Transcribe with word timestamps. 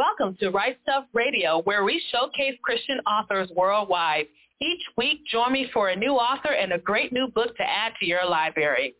Welcome 0.00 0.34
to 0.40 0.48
Write 0.48 0.78
Stuff 0.82 1.04
Radio, 1.12 1.60
where 1.64 1.84
we 1.84 2.02
showcase 2.10 2.54
Christian 2.62 3.00
authors 3.00 3.50
worldwide. 3.54 4.28
Each 4.62 4.80
week, 4.96 5.26
join 5.30 5.52
me 5.52 5.68
for 5.74 5.90
a 5.90 5.94
new 5.94 6.12
author 6.12 6.54
and 6.54 6.72
a 6.72 6.78
great 6.78 7.12
new 7.12 7.28
book 7.28 7.54
to 7.58 7.62
add 7.62 7.92
to 8.00 8.06
your 8.06 8.26
library. 8.26 8.94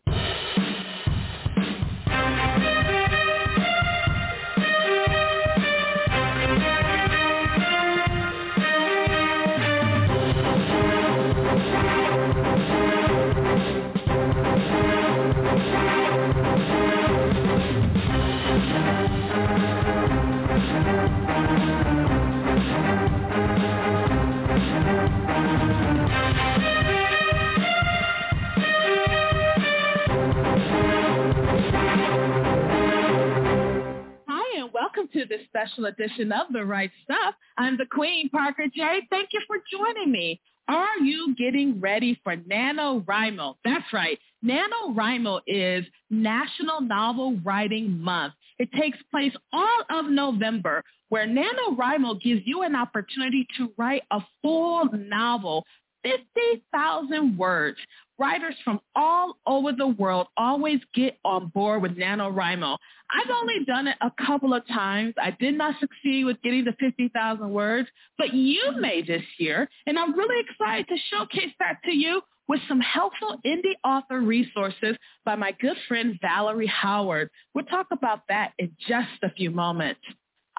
To 35.12 35.24
this 35.24 35.41
special 35.46 35.87
edition 35.87 36.30
of 36.30 36.52
The 36.52 36.64
Write 36.64 36.92
Stuff. 37.02 37.34
I'm 37.59 37.77
the 37.77 37.87
Queen, 37.91 38.28
Parker 38.28 38.66
J. 38.73 39.01
Thank 39.10 39.30
you 39.32 39.41
for 39.45 39.56
joining 39.68 40.12
me. 40.12 40.41
Are 40.68 40.98
you 41.02 41.34
getting 41.37 41.80
ready 41.80 42.20
for 42.23 42.37
NaNoWriMo? 42.37 43.56
That's 43.65 43.92
right. 43.92 44.20
NaNoWriMo 44.45 45.41
is 45.48 45.84
National 46.10 46.80
Novel 46.80 47.38
Writing 47.42 47.98
Month. 48.01 48.34
It 48.60 48.70
takes 48.73 48.98
place 49.10 49.32
all 49.52 49.82
of 49.91 50.06
November 50.06 50.84
where 51.09 51.27
NaNoWriMo 51.27 52.23
gives 52.23 52.42
you 52.45 52.62
an 52.62 52.77
opportunity 52.77 53.48
to 53.56 53.73
write 53.77 54.02
a 54.12 54.20
full 54.42 54.90
novel 54.92 55.65
50,000 56.02 57.37
words. 57.37 57.79
Writers 58.18 58.54
from 58.65 58.80
all 58.95 59.38
over 59.46 59.73
the 59.73 59.87
world 59.87 60.26
always 60.37 60.80
get 60.95 61.18
on 61.24 61.48
board 61.48 61.80
with 61.80 61.96
NaNoWriMo. 61.96 62.76
I've 63.10 63.30
only 63.30 63.65
done 63.66 63.87
it 63.87 63.96
a 64.03 64.12
couple 64.26 64.53
of 64.53 64.66
times. 64.69 65.15
I 65.20 65.31
did 65.41 65.56
not 65.56 65.81
succeed 65.81 66.25
with 66.25 66.41
getting 66.42 66.65
the 66.65 66.75
50,000 66.78 67.50
words, 67.50 67.88
but 68.19 68.34
you 68.34 68.72
may 68.78 69.03
this 69.03 69.22
year, 69.38 69.69
and 69.87 69.98
I'm 69.98 70.15
really 70.15 70.44
excited 70.48 70.87
to 70.88 70.97
showcase 71.10 71.54
that 71.60 71.78
to 71.87 71.92
you 71.92 72.20
with 72.47 72.60
some 72.69 72.81
helpful 72.81 73.38
indie 73.47 73.76
author 73.84 74.20
resources 74.20 74.97
by 75.25 75.37
my 75.37 75.53
good 75.53 75.76
friend 75.87 76.19
Valerie 76.20 76.66
Howard. 76.66 77.31
We'll 77.54 77.64
talk 77.64 77.87
about 77.92 78.22
that 78.28 78.53
in 78.59 78.72
just 78.88 79.09
a 79.22 79.31
few 79.31 79.50
moments. 79.50 80.00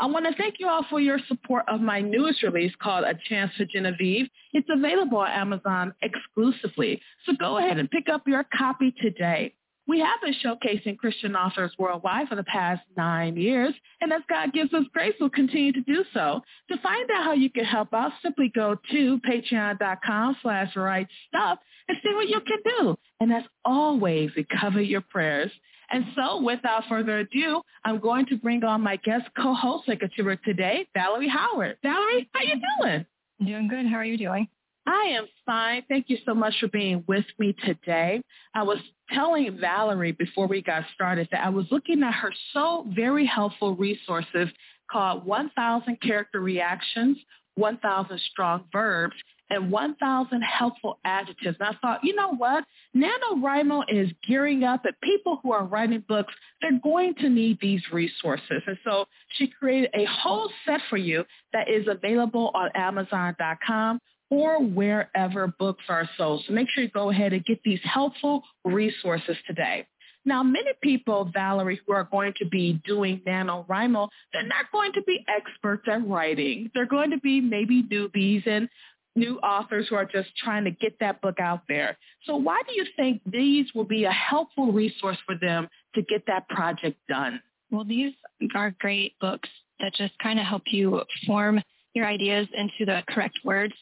I 0.01 0.07
want 0.07 0.25
to 0.25 0.33
thank 0.35 0.55
you 0.57 0.67
all 0.67 0.83
for 0.89 0.99
your 0.99 1.19
support 1.27 1.63
of 1.67 1.79
my 1.79 2.01
newest 2.01 2.41
release 2.41 2.73
called 2.81 3.05
A 3.05 3.13
Chance 3.29 3.51
for 3.55 3.65
Genevieve. 3.65 4.27
It's 4.51 4.67
available 4.75 5.19
on 5.19 5.29
Amazon 5.29 5.93
exclusively, 6.01 6.99
so 7.23 7.33
go 7.39 7.59
ahead 7.59 7.77
and 7.77 7.89
pick 7.89 8.09
up 8.09 8.23
your 8.25 8.43
copy 8.57 8.95
today. 8.99 9.53
We 9.87 9.99
have 9.99 10.19
been 10.23 10.33
showcasing 10.43 10.97
Christian 10.97 11.35
authors 11.35 11.73
worldwide 11.77 12.29
for 12.29 12.35
the 12.35 12.43
past 12.45 12.81
nine 12.97 13.37
years, 13.37 13.75
and 13.99 14.11
as 14.11 14.23
God 14.27 14.53
gives 14.53 14.73
us 14.73 14.85
grace, 14.91 15.13
we'll 15.19 15.29
continue 15.29 15.71
to 15.71 15.81
do 15.81 16.03
so. 16.15 16.41
To 16.71 16.77
find 16.81 17.07
out 17.11 17.23
how 17.23 17.33
you 17.33 17.51
can 17.51 17.65
help 17.65 17.93
out, 17.93 18.11
simply 18.23 18.51
go 18.55 18.75
to 18.91 19.19
patreon.com 19.19 20.37
slash 20.41 20.75
write 20.75 21.09
stuff 21.27 21.59
and 21.87 21.97
see 22.03 22.15
what 22.15 22.27
you 22.27 22.41
can 22.41 22.57
do. 22.79 22.97
And 23.19 23.31
as 23.31 23.43
always, 23.63 24.31
we 24.35 24.47
cover 24.59 24.81
your 24.81 25.01
prayers. 25.01 25.51
And 25.91 26.05
so 26.15 26.41
without 26.41 26.83
further 26.87 27.19
ado, 27.19 27.61
I'm 27.83 27.99
going 27.99 28.25
to 28.27 28.37
bring 28.37 28.63
on 28.63 28.81
my 28.81 28.95
guest 28.97 29.25
co-host 29.35 29.85
secretary 29.85 30.37
today, 30.45 30.87
Valerie 30.93 31.27
Howard. 31.27 31.77
Valerie, 31.83 32.29
how 32.33 32.41
you 32.41 32.61
doing? 32.79 33.05
Doing 33.45 33.67
good. 33.67 33.85
How 33.87 33.97
are 33.97 34.05
you 34.05 34.17
doing? 34.17 34.47
I 34.87 35.13
am 35.15 35.27
fine. 35.45 35.83
Thank 35.89 36.09
you 36.09 36.17
so 36.25 36.33
much 36.33 36.53
for 36.59 36.67
being 36.67 37.03
with 37.07 37.25
me 37.37 37.55
today. 37.65 38.21
I 38.55 38.63
was 38.63 38.79
telling 39.13 39.57
Valerie 39.59 40.13
before 40.13 40.47
we 40.47 40.61
got 40.61 40.83
started 40.93 41.27
that 41.31 41.45
I 41.45 41.49
was 41.49 41.65
looking 41.71 42.01
at 42.03 42.13
her 42.13 42.33
so 42.53 42.87
very 42.95 43.25
helpful 43.25 43.75
resources 43.75 44.49
called 44.91 45.25
1000 45.25 46.01
Character 46.01 46.39
Reactions, 46.39 47.17
1000 47.55 48.19
Strong 48.31 48.65
Verbs, 48.71 49.15
and 49.51 49.69
1,000 49.69 50.41
helpful 50.41 50.97
adjectives. 51.03 51.57
And 51.59 51.69
I 51.69 51.77
thought, 51.81 51.99
you 52.03 52.15
know 52.15 52.33
what? 52.35 52.63
NaNoWriMo 52.95 53.83
is 53.89 54.09
gearing 54.27 54.63
up 54.63 54.83
that 54.83 54.99
people 55.01 55.39
who 55.43 55.51
are 55.51 55.65
writing 55.65 56.03
books, 56.07 56.33
they're 56.61 56.79
going 56.81 57.13
to 57.15 57.29
need 57.29 57.59
these 57.61 57.81
resources. 57.91 58.63
And 58.65 58.77
so 58.83 59.05
she 59.37 59.47
created 59.47 59.91
a 59.93 60.05
whole 60.05 60.49
set 60.65 60.79
for 60.89 60.97
you 60.97 61.25
that 61.53 61.69
is 61.69 61.85
available 61.87 62.51
on 62.55 62.69
Amazon.com 62.73 63.99
or 64.29 64.63
wherever 64.63 65.47
books 65.59 65.83
are 65.89 66.09
sold. 66.17 66.43
So 66.47 66.53
make 66.53 66.69
sure 66.69 66.83
you 66.85 66.89
go 66.89 67.09
ahead 67.09 67.33
and 67.33 67.43
get 67.43 67.59
these 67.63 67.81
helpful 67.83 68.43
resources 68.63 69.35
today. 69.45 69.85
Now, 70.23 70.43
many 70.43 70.71
people, 70.83 71.31
Valerie, 71.33 71.79
who 71.85 71.93
are 71.93 72.03
going 72.03 72.33
to 72.37 72.45
be 72.45 72.79
doing 72.85 73.21
NaNoWriMo, 73.25 74.07
they're 74.31 74.47
not 74.47 74.71
going 74.71 74.93
to 74.93 75.01
be 75.01 75.25
experts 75.27 75.87
at 75.91 76.07
writing. 76.07 76.69
They're 76.75 76.85
going 76.85 77.09
to 77.09 77.19
be 77.19 77.41
maybe 77.41 77.83
newbies 77.83 78.45
and 78.47 78.69
new 79.15 79.37
authors 79.39 79.87
who 79.89 79.95
are 79.95 80.05
just 80.05 80.29
trying 80.37 80.63
to 80.63 80.71
get 80.71 80.97
that 80.99 81.21
book 81.21 81.39
out 81.39 81.61
there. 81.67 81.97
So 82.25 82.35
why 82.35 82.61
do 82.67 82.73
you 82.73 82.85
think 82.95 83.21
these 83.25 83.67
will 83.75 83.83
be 83.83 84.05
a 84.05 84.11
helpful 84.11 84.71
resource 84.71 85.17
for 85.25 85.35
them 85.35 85.67
to 85.95 86.01
get 86.01 86.23
that 86.27 86.47
project 86.49 86.97
done? 87.09 87.41
Well, 87.71 87.83
these 87.83 88.13
are 88.55 88.75
great 88.79 89.17
books 89.19 89.49
that 89.79 89.93
just 89.93 90.17
kind 90.19 90.39
of 90.39 90.45
help 90.45 90.63
you 90.67 91.01
form 91.25 91.61
your 91.93 92.05
ideas 92.05 92.47
into 92.55 92.85
the 92.85 93.03
correct 93.09 93.39
words. 93.43 93.73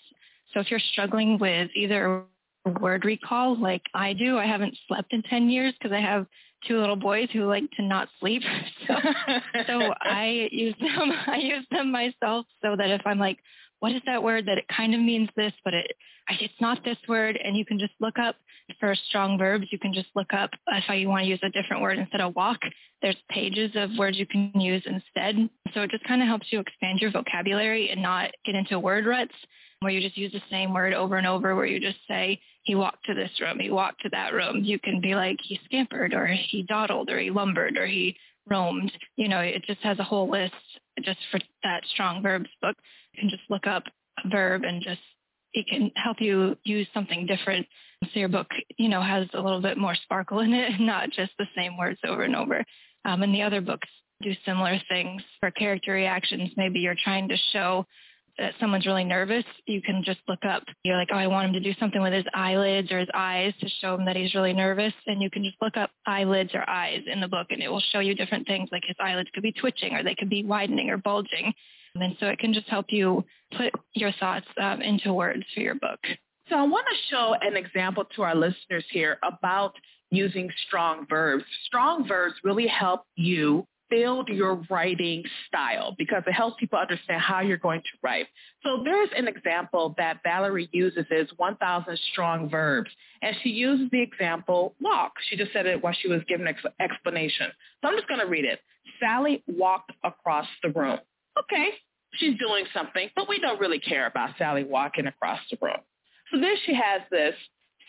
So 0.54 0.60
if 0.60 0.72
you're 0.72 0.80
struggling 0.92 1.38
with 1.38 1.70
either 1.76 2.24
word 2.80 3.06
recall 3.06 3.60
like 3.60 3.84
I 3.94 4.14
do, 4.14 4.38
I 4.38 4.46
haven't 4.46 4.78
slept 4.88 5.14
in 5.14 5.22
10 5.24 5.50
years 5.50 5.74
because 5.80 5.94
I 5.94 6.02
have 6.02 6.26
two 6.68 6.80
little 6.80 6.96
boys 6.96 7.30
who 7.32 7.46
like 7.46 7.70
to 7.72 7.84
not 7.84 8.10
sleep. 8.20 8.44
So, 8.88 8.96
so 9.68 9.94
I 10.02 10.50
use 10.52 10.76
them. 10.80 11.12
I 11.28 11.38
use 11.38 11.66
them 11.70 11.92
myself 11.92 12.46
so 12.62 12.76
that 12.76 12.90
if 12.90 13.02
I'm 13.06 13.20
like, 13.20 13.38
what 13.80 13.92
is 13.94 14.02
that 14.06 14.24
word 14.24 14.46
that 14.48 14.58
it 14.58 14.66
kind 14.76 14.94
of 14.94 15.02
means 15.02 15.30
this, 15.36 15.54
but 15.64 15.74
it 15.74 15.92
it's 16.40 16.62
not 16.62 16.84
this 16.84 16.98
word, 17.08 17.40
and 17.44 17.58
you 17.58 17.66
can 17.66 17.80
just 17.80 17.94
look 18.00 18.20
up 18.20 18.36
for 18.80 18.94
strong 19.08 19.38
verbs. 19.38 19.66
You 19.72 19.80
can 19.80 19.94
just 19.94 20.10
look 20.16 20.32
up 20.34 20.52
if 20.68 20.84
you 20.90 21.10
want 21.10 21.24
to 21.24 21.30
use 21.30 21.40
a 21.42 21.50
different 21.50 21.82
word 21.82 21.98
instead 21.98 22.22
of 22.22 22.36
walk. 22.36 22.60
There's 23.02 23.18
pages 23.30 23.72
of 23.76 23.90
words 23.98 24.18
you 24.18 24.28
can 24.28 24.52
use 24.56 24.84
instead. 24.86 25.50
So 25.74 25.82
it 25.82 25.92
just 25.92 26.04
kind 26.04 26.22
of 26.22 26.28
helps 26.28 26.48
you 26.52 26.60
expand 26.60 27.00
your 27.00 27.12
vocabulary 27.12 27.90
and 27.90 28.02
not 28.02 28.32
get 28.46 28.56
into 28.56 28.78
word 28.80 29.06
ruts 29.06 29.34
where 29.80 29.92
you 29.92 30.02
just 30.02 30.18
use 30.18 30.32
the 30.32 30.42
same 30.52 30.74
word 30.74 30.94
over 30.94 31.16
and 31.16 31.26
over 31.26 31.56
where 31.56 31.66
you 31.66 31.80
just 31.80 32.00
say 32.08 32.40
he 32.64 32.76
walked 32.76 33.06
to 33.06 33.14
this 33.14 33.32
room, 33.40 33.60
he 33.60 33.72
walked 33.72 34.02
to 34.02 34.10
that 34.10 34.34
room. 34.34 34.62
You 34.64 34.78
can 34.78 35.00
be 35.02 35.16
like 35.16 35.38
he 35.42 35.60
scampered 35.66 36.14
or 36.14 36.28
he 36.28 36.64
dawdled 36.64 37.10
or 37.10 37.18
he 37.18 37.32
lumbered 37.32 37.78
or 37.78 37.88
he 37.88 38.18
roamed. 38.48 38.92
You 39.16 39.30
know, 39.30 39.40
it 39.40 39.64
just 39.66 39.82
has 39.82 39.98
a 40.00 40.04
whole 40.04 40.30
list 40.30 40.54
just 41.04 41.20
for 41.32 41.40
that 41.64 41.84
strong 41.94 42.22
verbs 42.22 42.50
book. 42.62 42.76
You 43.14 43.22
can 43.22 43.30
just 43.30 43.44
look 43.50 43.68
up 43.68 43.84
a 44.24 44.30
verb 44.30 44.64
and 44.64 44.82
just 44.82 45.02
it 45.54 45.66
can 45.68 45.92
help 45.96 46.18
you 46.20 46.56
use 46.64 46.88
something 46.94 47.26
different 47.26 47.66
so 48.04 48.20
your 48.20 48.30
book, 48.30 48.48
you 48.78 48.88
know, 48.88 49.02
has 49.02 49.28
a 49.34 49.42
little 49.42 49.62
bit 49.62 49.78
more 49.78 49.96
sparkle 49.96 50.40
in 50.40 50.54
it, 50.54 50.72
not 50.80 51.10
just 51.12 51.32
the 51.38 51.48
same 51.56 51.78
words 51.78 52.00
over 52.08 52.24
and 52.24 52.36
over. 52.36 52.64
Um, 53.06 53.24
and 53.24 53.34
the 53.34 53.42
other 53.42 53.62
books 53.62 53.88
do 54.22 54.34
similar 54.46 54.80
things 54.90 55.22
for 55.40 55.52
character 55.52 55.94
reactions. 55.94 56.52
Maybe 56.58 56.80
you're 56.80 56.96
trying 57.04 57.30
to 57.30 57.38
show 57.54 57.86
that 58.40 58.54
someone's 58.60 58.86
really 58.86 59.04
nervous, 59.04 59.44
you 59.66 59.82
can 59.82 60.02
just 60.04 60.20
look 60.28 60.46
up. 60.46 60.64
You're 60.84 60.98
like, 60.98 61.10
oh, 61.12 61.18
I 61.18 61.28
want 61.28 61.48
him 61.48 61.54
to 61.54 61.60
do 61.60 61.78
something 61.80 62.02
with 62.02 62.14
his 62.14 62.26
eyelids 62.34 62.92
or 62.92 63.00
his 63.00 63.10
eyes 63.14 63.54
to 63.60 63.70
show 63.82 63.96
him 63.96 64.06
that 64.06 64.16
he's 64.16 64.34
really 64.34 64.54
nervous. 64.54 64.94
And 65.08 65.22
you 65.22 65.30
can 65.30 65.44
just 65.44 65.58
look 65.62 65.76
up 65.76 65.92
eyelids 66.08 66.52
or 66.54 66.68
eyes 66.68 67.02
in 67.06 67.20
the 67.20 67.28
book 67.28 67.48
and 67.50 67.62
it 67.62 67.70
will 67.70 67.84
show 67.92 68.00
you 68.00 68.16
different 68.16 68.48
things 68.48 68.70
like 68.72 68.84
his 68.88 68.96
eyelids 69.00 69.30
could 69.34 69.44
be 69.44 69.52
twitching 69.52 69.94
or 69.94 70.04
they 70.04 70.16
could 70.16 70.30
be 70.30 70.44
widening 70.44 70.90
or 70.90 70.98
bulging. 70.98 71.54
And 71.96 72.16
so 72.20 72.28
it 72.28 72.40
can 72.40 72.54
just 72.54 72.68
help 72.68 72.88
you 72.90 73.26
put 73.58 73.74
your 73.94 74.12
thoughts 74.20 74.46
um, 74.62 74.82
into 74.82 75.14
words 75.14 75.44
for 75.54 75.60
your 75.60 75.76
book. 75.76 76.00
So 76.50 76.56
I 76.56 76.64
want 76.64 76.86
to 76.88 77.16
show 77.16 77.36
an 77.42 77.58
example 77.58 78.06
to 78.16 78.24
our 78.24 78.36
listeners 78.36 78.86
here 78.90 79.18
about 79.22 79.74
using 80.12 80.50
strong 80.68 81.06
verbs. 81.08 81.44
Strong 81.66 82.08
verbs 82.08 82.36
really 82.44 82.68
help 82.68 83.04
you 83.16 83.68
build 83.90 84.30
your 84.30 84.62
writing 84.70 85.24
style 85.48 85.96
because 85.98 86.24
it 86.28 86.32
helps 86.32 86.58
people 86.60 86.80
understand 86.80 87.22
how 87.22 87.42
you're 87.42 87.58
going 87.58 87.82
to 87.82 87.98
write. 88.02 88.28
So 88.64 88.82
there's 88.84 89.10
an 89.16 89.28
example 89.28 89.96
that 89.98 90.22
Valerie 90.24 90.70
uses 90.72 91.06
is 91.12 91.30
1,000 91.38 92.00
strong 92.12 92.50
verbs. 92.50 92.90
And 93.22 93.36
she 93.44 93.50
uses 93.50 93.90
the 93.92 94.02
example 94.02 94.76
walk. 94.82 95.14
She 95.30 95.38
just 95.38 95.54
said 95.54 95.66
it 95.66 95.84
while 95.84 95.96
she 96.00 96.08
was 96.08 96.22
giving 96.28 96.48
an 96.48 96.56
explanation. 96.80 97.48
So 97.82 97.90
I'm 97.90 97.96
just 97.96 98.08
going 98.08 98.22
to 98.22 98.28
read 98.28 98.46
it. 98.46 98.60
Sally 99.00 99.44
walked 99.48 99.92
across 100.04 100.48
the 100.64 100.70
room. 100.70 101.00
Okay, 101.38 101.70
she's 102.14 102.38
doing 102.38 102.66
something, 102.74 103.10
but 103.16 103.30
we 103.30 103.40
don't 103.40 103.60
really 103.60 103.80
care 103.80 104.08
about 104.08 104.32
Sally 104.38 104.64
walking 104.64 105.08
across 105.08 105.40
the 105.50 105.58
room. 105.62 105.78
So 106.32 106.40
then 106.40 106.56
she 106.66 106.74
has 106.74 107.02
this. 107.12 107.34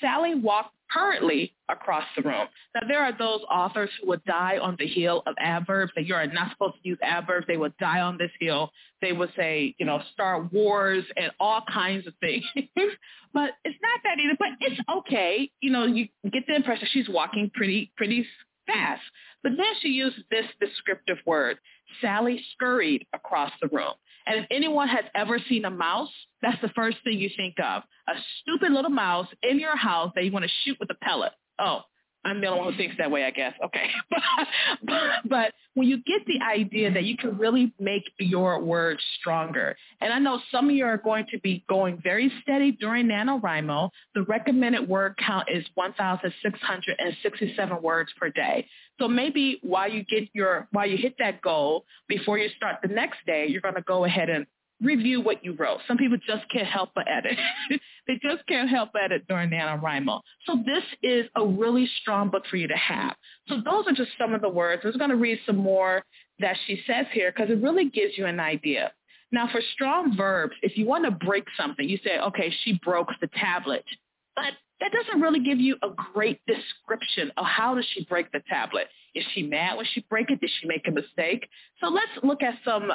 Sally 0.01 0.35
walked 0.35 0.75
currently 0.91 1.55
across 1.69 2.05
the 2.17 2.23
room. 2.23 2.47
Now, 2.75 2.89
there 2.89 3.03
are 3.03 3.17
those 3.17 3.41
authors 3.51 3.91
who 4.01 4.09
would 4.09 4.25
die 4.25 4.59
on 4.59 4.77
the 4.79 4.87
heel 4.87 5.23
of 5.27 5.35
adverbs, 5.39 5.93
that 5.95 6.07
you're 6.07 6.27
not 6.27 6.51
supposed 6.53 6.83
to 6.83 6.89
use 6.89 6.99
adverbs. 7.03 7.47
They 7.47 7.57
would 7.57 7.77
die 7.79 8.01
on 8.01 8.19
this 8.19 8.31
hill. 8.41 8.71
They 9.01 9.13
would 9.13 9.31
say, 9.37 9.75
you 9.79 9.87
know, 9.87 10.03
start 10.13 10.53
wars 10.53 11.05
and 11.17 11.31
all 11.39 11.63
kinds 11.73 12.07
of 12.07 12.15
things. 12.21 12.45
but 13.33 13.51
it's 13.65 13.79
not 13.83 14.01
that 14.05 14.19
either. 14.19 14.37
But 14.39 14.49
it's 14.61 14.81
okay. 14.99 15.51
You 15.61 15.71
know, 15.71 15.87
you 15.87 16.09
get 16.31 16.47
the 16.47 16.57
impression 16.57 16.89
she's 16.91 17.09
walking 17.09 17.51
pretty, 17.55 17.93
pretty 17.97 18.27
fast. 18.67 19.03
But 19.43 19.53
then 19.57 19.67
she 19.81 19.89
used 19.89 20.17
this 20.31 20.47
descriptive 20.61 21.19
word. 21.27 21.59
Sally 22.01 22.45
scurried 22.53 23.07
across 23.13 23.53
the 23.61 23.69
room. 23.69 23.95
And 24.27 24.41
if 24.41 24.47
anyone 24.51 24.89
has 24.89 25.05
ever 25.15 25.39
seen 25.49 25.65
a 25.65 25.71
mouse, 25.71 26.11
that's 26.43 26.61
the 26.63 26.69
first 26.71 26.99
thing 27.05 27.19
you 27.19 27.31
think 27.37 27.57
of. 27.59 27.83
A 28.09 28.13
stupid 28.41 28.73
little 28.73 28.91
mouse 28.91 29.29
in 29.43 29.59
your 29.59 29.77
house 29.77 30.13
that 30.15 30.25
you 30.25 30.33
want 30.33 30.45
to 30.45 30.51
shoot 30.65 30.77
with 30.81 30.91
a 30.91 31.05
pellet. 31.05 31.33
Oh, 31.59 31.83
I'm 32.25 32.41
the 32.41 32.47
only 32.49 32.61
one 32.61 32.73
who 32.73 32.79
thinks 32.79 32.97
that 32.99 33.11
way, 33.11 33.25
I 33.25 33.31
guess. 33.31 33.55
Okay. 33.65 33.87
but, 34.83 35.03
but 35.29 35.55
when 35.75 35.89
you 35.89 35.99
get 35.99 36.27
the 36.27 36.41
idea 36.45 36.93
that 36.93 37.05
you 37.05 37.17
can 37.17 37.39
really 37.39 37.73
make 37.81 38.03
your 38.19 38.61
words 38.61 39.01
stronger, 39.19 39.77
and 40.01 40.13
I 40.13 40.19
know 40.19 40.41
some 40.51 40.69
of 40.69 40.75
you 40.75 40.85
are 40.85 40.99
going 40.99 41.27
to 41.31 41.39
be 41.41 41.65
going 41.69 42.01
very 42.03 42.33
steady 42.43 42.73
during 42.73 43.07
NaNoWriMo, 43.07 43.91
the 44.15 44.23
recommended 44.23 44.89
word 44.89 45.15
count 45.25 45.49
is 45.51 45.65
1,667 45.75 47.83
words 47.83 48.11
per 48.19 48.31
day. 48.31 48.67
So 48.99 49.07
maybe 49.09 49.61
while 49.63 49.91
you 49.91 50.05
get 50.05 50.29
your, 50.35 50.69
while 50.73 50.87
you 50.87 50.99
hit 50.99 51.15
that 51.19 51.41
goal, 51.41 51.87
before 52.07 52.37
you 52.39 52.51
start 52.57 52.77
the 52.83 52.89
next 52.89 53.19
day, 53.27 53.47
you're 53.49 53.63
going 53.63 53.77
to 53.77 53.83
go 53.83 54.05
ahead 54.05 54.29
and 54.29 54.47
review 54.83 55.21
what 55.21 55.45
you 55.45 55.55
wrote. 55.55 55.79
Some 55.87 55.97
people 55.97 56.19
just 56.27 56.43
can't 56.51 56.67
help 56.67 56.91
but 56.95 57.07
edit. 57.09 57.39
they 58.11 58.19
just 58.29 58.45
can't 58.49 58.69
help 58.69 58.91
but 58.93 59.13
it 59.13 59.27
during 59.29 59.51
NaNoWriMo. 59.51 60.21
So 60.45 60.57
this 60.67 60.83
is 61.01 61.27
a 61.37 61.47
really 61.47 61.89
strong 62.01 62.29
book 62.29 62.43
for 62.51 62.57
you 62.57 62.67
to 62.67 62.77
have. 62.77 63.15
So 63.49 63.59
those 63.65 63.87
are 63.87 63.93
just 63.93 64.11
some 64.19 64.35
of 64.35 64.41
the 64.41 64.49
words. 64.49 64.83
I 64.83 64.89
was 64.89 64.97
going 64.97 65.11
to 65.11 65.17
read 65.17 65.39
some 65.47 65.57
more 65.57 66.05
that 66.41 66.57
she 66.67 66.83
says 66.89 67.07
here 67.13 67.33
because 67.33 67.51
it 67.51 67.63
really 67.63 67.89
gives 67.89 68.19
you 68.19 68.27
an 68.27 68.41
idea. 68.41 68.91
Now 69.31 69.49
for 69.53 69.61
strong 69.75 70.17
verbs, 70.17 70.55
if 70.63 70.77
you 70.77 70.87
want 70.87 71.05
to 71.05 71.25
break 71.25 71.45
something, 71.57 71.89
you 71.89 71.99
say, 72.03 72.19
okay, 72.19 72.53
she 72.65 72.81
broke 72.85 73.11
the 73.21 73.29
tablet. 73.29 73.85
But 74.35 74.55
that 74.81 74.91
doesn't 74.91 75.21
really 75.21 75.41
give 75.45 75.61
you 75.61 75.77
a 75.83 75.91
great 76.13 76.41
description 76.49 77.31
of 77.37 77.45
how 77.47 77.77
does 77.77 77.87
she 77.95 78.05
break 78.07 78.33
the 78.33 78.43
tablet. 78.49 78.89
Is 79.15 79.25
she 79.35 79.45
mad 79.45 79.77
when 79.77 79.87
she 79.93 80.05
break 80.11 80.31
it? 80.31 80.41
Did 80.41 80.51
she 80.61 80.67
make 80.67 80.89
a 80.89 80.91
mistake? 80.91 81.49
So 81.81 81.89
let's 81.89 82.11
look 82.25 82.43
at 82.43 82.55
some 82.65 82.91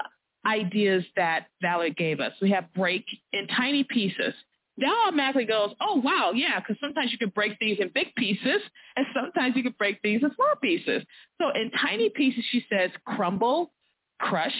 ideas 0.45 1.05
that 1.15 1.47
Valerie 1.61 1.91
gave 1.91 2.19
us. 2.19 2.33
We 2.41 2.51
have 2.51 2.73
break 2.73 3.05
in 3.31 3.47
tiny 3.47 3.85
pieces. 3.85 4.33
That 4.77 4.93
automatically 5.07 5.45
goes, 5.45 5.71
oh, 5.79 6.01
wow, 6.03 6.31
yeah, 6.35 6.59
because 6.59 6.77
sometimes 6.81 7.11
you 7.11 7.17
can 7.17 7.29
break 7.29 7.57
things 7.59 7.77
in 7.79 7.91
big 7.93 8.13
pieces, 8.15 8.61
and 8.97 9.05
sometimes 9.13 9.55
you 9.55 9.63
can 9.63 9.75
break 9.77 10.01
things 10.01 10.21
in 10.21 10.33
small 10.35 10.55
pieces. 10.61 11.03
So 11.41 11.49
in 11.49 11.71
tiny 11.71 12.09
pieces, 12.09 12.43
she 12.51 12.65
says 12.69 12.91
crumble, 13.05 13.71
crush, 14.19 14.53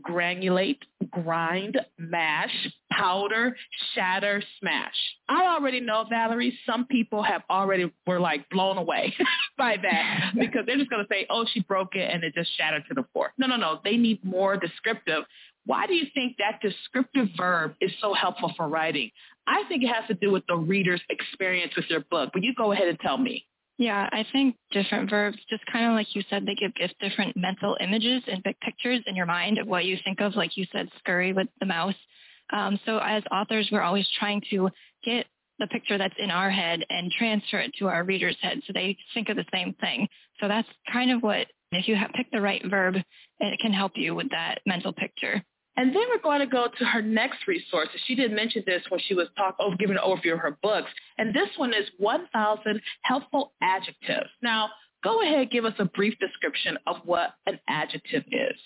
granulate, 0.00 0.80
grind, 1.10 1.78
mash, 1.98 2.54
powder, 2.90 3.56
shatter, 3.94 4.42
smash. 4.58 4.94
I 5.28 5.46
already 5.46 5.80
know, 5.80 6.06
Valerie, 6.08 6.58
some 6.66 6.86
people 6.86 7.22
have 7.22 7.42
already 7.50 7.92
were 8.06 8.20
like 8.20 8.48
blown 8.50 8.78
away 8.78 9.14
by 9.58 9.76
that 9.82 10.32
because 10.38 10.62
they're 10.66 10.78
just 10.78 10.90
going 10.90 11.04
to 11.04 11.08
say, 11.10 11.26
oh, 11.30 11.46
she 11.52 11.60
broke 11.60 11.94
it 11.94 12.10
and 12.12 12.24
it 12.24 12.34
just 12.34 12.50
shattered 12.56 12.84
to 12.88 12.94
the 12.94 13.04
floor. 13.12 13.32
No, 13.38 13.46
no, 13.46 13.56
no. 13.56 13.80
They 13.84 13.96
need 13.96 14.24
more 14.24 14.56
descriptive. 14.56 15.24
Why 15.64 15.86
do 15.86 15.94
you 15.94 16.06
think 16.12 16.36
that 16.38 16.60
descriptive 16.60 17.28
verb 17.36 17.74
is 17.80 17.92
so 18.00 18.14
helpful 18.14 18.52
for 18.56 18.68
writing? 18.68 19.10
I 19.46 19.62
think 19.68 19.82
it 19.82 19.88
has 19.88 20.06
to 20.08 20.14
do 20.14 20.30
with 20.30 20.44
the 20.48 20.56
reader's 20.56 21.02
experience 21.08 21.72
with 21.76 21.86
your 21.88 22.00
book. 22.10 22.30
But 22.32 22.42
you 22.42 22.54
go 22.54 22.72
ahead 22.72 22.88
and 22.88 22.98
tell 23.00 23.18
me. 23.18 23.46
Yeah, 23.78 24.08
I 24.12 24.24
think 24.32 24.56
different 24.70 25.10
verbs, 25.10 25.38
just 25.48 25.64
kind 25.72 25.86
of 25.86 25.92
like 25.92 26.14
you 26.14 26.22
said, 26.28 26.46
they 26.46 26.54
give, 26.54 26.72
different 27.00 27.36
mental 27.36 27.76
images 27.80 28.22
and 28.26 28.42
big 28.42 28.58
pictures 28.60 29.00
in 29.06 29.16
your 29.16 29.26
mind 29.26 29.58
of 29.58 29.66
what 29.66 29.84
you 29.84 29.96
think 30.04 30.20
of, 30.20 30.36
like 30.36 30.56
you 30.56 30.66
said, 30.72 30.88
scurry 30.98 31.32
with 31.32 31.48
the 31.58 31.66
mouse. 31.66 31.94
Um, 32.52 32.78
so 32.84 32.98
as 32.98 33.22
authors, 33.32 33.68
we're 33.72 33.82
always 33.82 34.06
trying 34.18 34.42
to 34.50 34.68
get 35.04 35.26
the 35.58 35.66
picture 35.68 35.96
that's 35.96 36.14
in 36.18 36.30
our 36.30 36.50
head 36.50 36.84
and 36.90 37.10
transfer 37.10 37.60
it 37.60 37.72
to 37.78 37.88
our 37.88 38.04
reader's 38.04 38.36
head 38.40 38.60
so 38.66 38.72
they 38.72 38.96
think 39.14 39.28
of 39.28 39.36
the 39.36 39.44
same 39.52 39.74
thing. 39.80 40.08
So 40.40 40.48
that's 40.48 40.68
kind 40.92 41.10
of 41.10 41.22
what, 41.22 41.46
if 41.70 41.88
you 41.88 41.96
picked 42.14 42.32
the 42.32 42.40
right 42.40 42.62
verb, 42.68 42.96
it 43.40 43.60
can 43.60 43.72
help 43.72 43.92
you 43.96 44.14
with 44.14 44.30
that 44.30 44.60
mental 44.66 44.92
picture. 44.92 45.42
And 45.76 45.94
then 45.94 46.02
we're 46.10 46.22
going 46.22 46.40
to 46.40 46.46
go 46.46 46.66
to 46.78 46.84
her 46.84 47.00
next 47.00 47.48
resource. 47.48 47.88
She 48.06 48.14
did 48.14 48.30
mention 48.32 48.62
this 48.66 48.82
when 48.90 49.00
she 49.06 49.14
was 49.14 49.28
talk, 49.36 49.56
oh, 49.58 49.74
giving 49.78 49.96
an 49.96 50.02
overview 50.04 50.34
of 50.34 50.40
her 50.40 50.58
books. 50.62 50.90
And 51.18 51.34
this 51.34 51.48
one 51.56 51.72
is 51.72 51.86
1,000 51.98 52.80
Helpful 53.02 53.52
Adjectives. 53.62 54.30
Now, 54.42 54.68
go 55.02 55.22
ahead, 55.22 55.50
give 55.50 55.64
us 55.64 55.74
a 55.78 55.86
brief 55.86 56.18
description 56.18 56.78
of 56.86 56.96
what 57.04 57.34
an 57.46 57.58
adjective 57.68 58.24
is. 58.30 58.58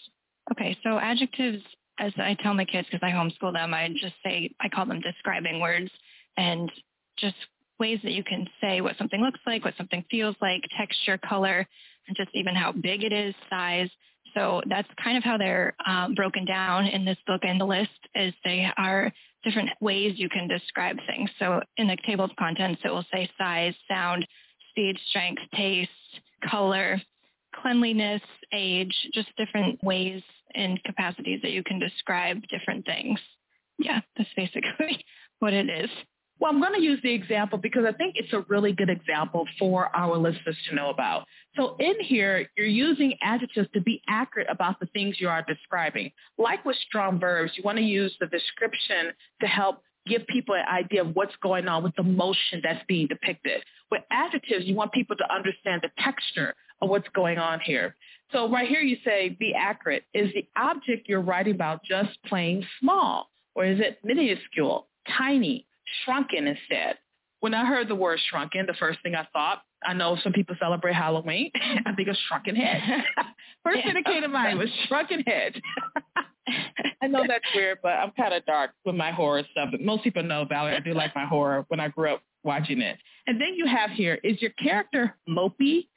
Okay, 0.52 0.76
so 0.82 0.98
adjectives, 0.98 1.62
as 1.98 2.12
I 2.18 2.36
tell 2.42 2.54
my 2.54 2.64
kids, 2.64 2.88
because 2.90 3.06
I 3.06 3.12
homeschool 3.12 3.52
them, 3.52 3.72
I 3.72 3.88
just 4.00 4.14
say, 4.24 4.50
I 4.60 4.68
call 4.68 4.86
them 4.86 5.00
describing 5.00 5.60
words 5.60 5.90
and 6.36 6.70
just 7.18 7.36
ways 7.78 7.98
that 8.02 8.12
you 8.12 8.24
can 8.24 8.48
say 8.60 8.80
what 8.80 8.96
something 8.98 9.20
looks 9.20 9.40
like, 9.46 9.64
what 9.64 9.74
something 9.76 10.04
feels 10.10 10.36
like, 10.40 10.62
texture, 10.76 11.18
color, 11.18 11.66
and 12.08 12.16
just 12.16 12.30
even 12.34 12.54
how 12.54 12.72
big 12.72 13.04
it 13.04 13.12
is, 13.12 13.34
size. 13.50 13.90
So 14.36 14.60
that's 14.68 14.88
kind 15.02 15.16
of 15.16 15.24
how 15.24 15.38
they're 15.38 15.74
um, 15.86 16.14
broken 16.14 16.44
down 16.44 16.86
in 16.86 17.04
this 17.04 17.16
book 17.26 17.40
and 17.42 17.60
the 17.60 17.64
list 17.64 17.90
is 18.14 18.34
they 18.44 18.68
are 18.76 19.10
different 19.42 19.70
ways 19.80 20.14
you 20.16 20.28
can 20.28 20.46
describe 20.46 20.96
things. 21.06 21.30
So 21.38 21.60
in 21.78 21.86
the 21.86 21.96
table 22.06 22.24
of 22.24 22.30
contents, 22.38 22.82
it 22.84 22.90
will 22.90 23.06
say 23.12 23.30
size, 23.38 23.74
sound, 23.88 24.26
speed, 24.70 24.98
strength, 25.08 25.40
taste, 25.54 25.90
color, 26.48 27.00
cleanliness, 27.62 28.20
age, 28.52 28.94
just 29.14 29.28
different 29.36 29.82
ways 29.82 30.22
and 30.54 30.82
capacities 30.84 31.40
that 31.42 31.52
you 31.52 31.62
can 31.62 31.78
describe 31.78 32.42
different 32.48 32.84
things. 32.84 33.18
Yeah, 33.78 34.00
that's 34.16 34.28
basically 34.36 35.04
what 35.38 35.54
it 35.54 35.70
is. 35.70 35.90
Well, 36.38 36.50
I'm 36.52 36.60
going 36.60 36.74
to 36.74 36.82
use 36.82 37.00
the 37.02 37.12
example 37.14 37.58
because 37.58 37.84
I 37.86 37.92
think 37.92 38.16
it's 38.16 38.32
a 38.32 38.44
really 38.48 38.72
good 38.72 38.90
example 38.90 39.46
for 39.58 39.94
our 39.96 40.18
listeners 40.18 40.56
to 40.68 40.74
know 40.74 40.90
about. 40.90 41.24
So 41.56 41.76
in 41.78 41.94
here, 42.00 42.50
you're 42.56 42.66
using 42.66 43.14
adjectives 43.22 43.68
to 43.72 43.80
be 43.80 44.02
accurate 44.06 44.48
about 44.50 44.78
the 44.78 44.86
things 44.86 45.16
you 45.18 45.28
are 45.28 45.42
describing. 45.42 46.12
Like 46.36 46.64
with 46.64 46.76
strong 46.86 47.18
verbs, 47.18 47.52
you 47.56 47.62
want 47.64 47.78
to 47.78 47.84
use 47.84 48.14
the 48.20 48.26
description 48.26 49.12
to 49.40 49.46
help 49.46 49.82
give 50.06 50.26
people 50.26 50.54
an 50.54 50.64
idea 50.68 51.02
of 51.02 51.16
what's 51.16 51.34
going 51.42 51.68
on 51.68 51.82
with 51.82 51.96
the 51.96 52.02
motion 52.02 52.60
that's 52.62 52.84
being 52.86 53.06
depicted. 53.06 53.62
With 53.90 54.02
adjectives, 54.10 54.66
you 54.66 54.74
want 54.74 54.92
people 54.92 55.16
to 55.16 55.34
understand 55.34 55.82
the 55.82 55.90
texture 56.02 56.54
of 56.82 56.90
what's 56.90 57.08
going 57.14 57.38
on 57.38 57.60
here. 57.60 57.96
So 58.32 58.50
right 58.50 58.68
here 58.68 58.80
you 58.80 58.98
say 59.04 59.30
be 59.30 59.54
accurate. 59.54 60.04
Is 60.12 60.30
the 60.34 60.46
object 60.56 61.08
you're 61.08 61.20
writing 61.20 61.54
about 61.54 61.82
just 61.82 62.10
plain 62.26 62.66
small? 62.80 63.30
Or 63.54 63.64
is 63.64 63.80
it 63.80 63.98
minuscule, 64.04 64.88
tiny, 65.16 65.65
shrunken 66.04 66.46
instead. 66.46 66.98
When 67.40 67.54
I 67.54 67.66
heard 67.66 67.88
the 67.88 67.94
word 67.94 68.18
shrunken, 68.30 68.66
the 68.66 68.74
first 68.74 68.98
thing 69.02 69.14
I 69.14 69.26
thought, 69.32 69.62
I 69.84 69.92
know 69.92 70.16
some 70.22 70.32
people 70.32 70.56
celebrate 70.58 70.94
Halloween. 70.94 71.50
I 71.86 71.92
think 71.94 72.08
of 72.08 72.16
shrunken 72.28 72.56
head. 72.56 72.80
first 73.64 73.84
thing 73.84 73.94
that 73.94 74.04
came 74.04 74.22
to 74.22 74.28
mind 74.28 74.58
was 74.58 74.68
shrunken 74.88 75.20
head. 75.20 75.60
I 77.02 77.08
know 77.08 77.24
that's 77.26 77.44
weird, 77.54 77.78
but 77.82 77.90
I'm 77.90 78.10
kind 78.12 78.34
of 78.34 78.44
dark 78.46 78.70
with 78.84 78.94
my 78.94 79.10
horror 79.10 79.42
stuff. 79.52 79.68
But 79.70 79.80
most 79.80 80.02
people 80.04 80.22
know, 80.22 80.44
Valerie, 80.48 80.76
I 80.76 80.80
do 80.80 80.94
like 80.94 81.14
my 81.14 81.26
horror 81.26 81.64
when 81.68 81.80
I 81.80 81.88
grew 81.88 82.14
up 82.14 82.22
watching 82.42 82.80
it. 82.80 82.98
And 83.26 83.40
then 83.40 83.54
you 83.54 83.66
have 83.66 83.90
here, 83.90 84.18
is 84.22 84.40
your 84.40 84.52
character 84.52 85.16
mopey, 85.28 85.88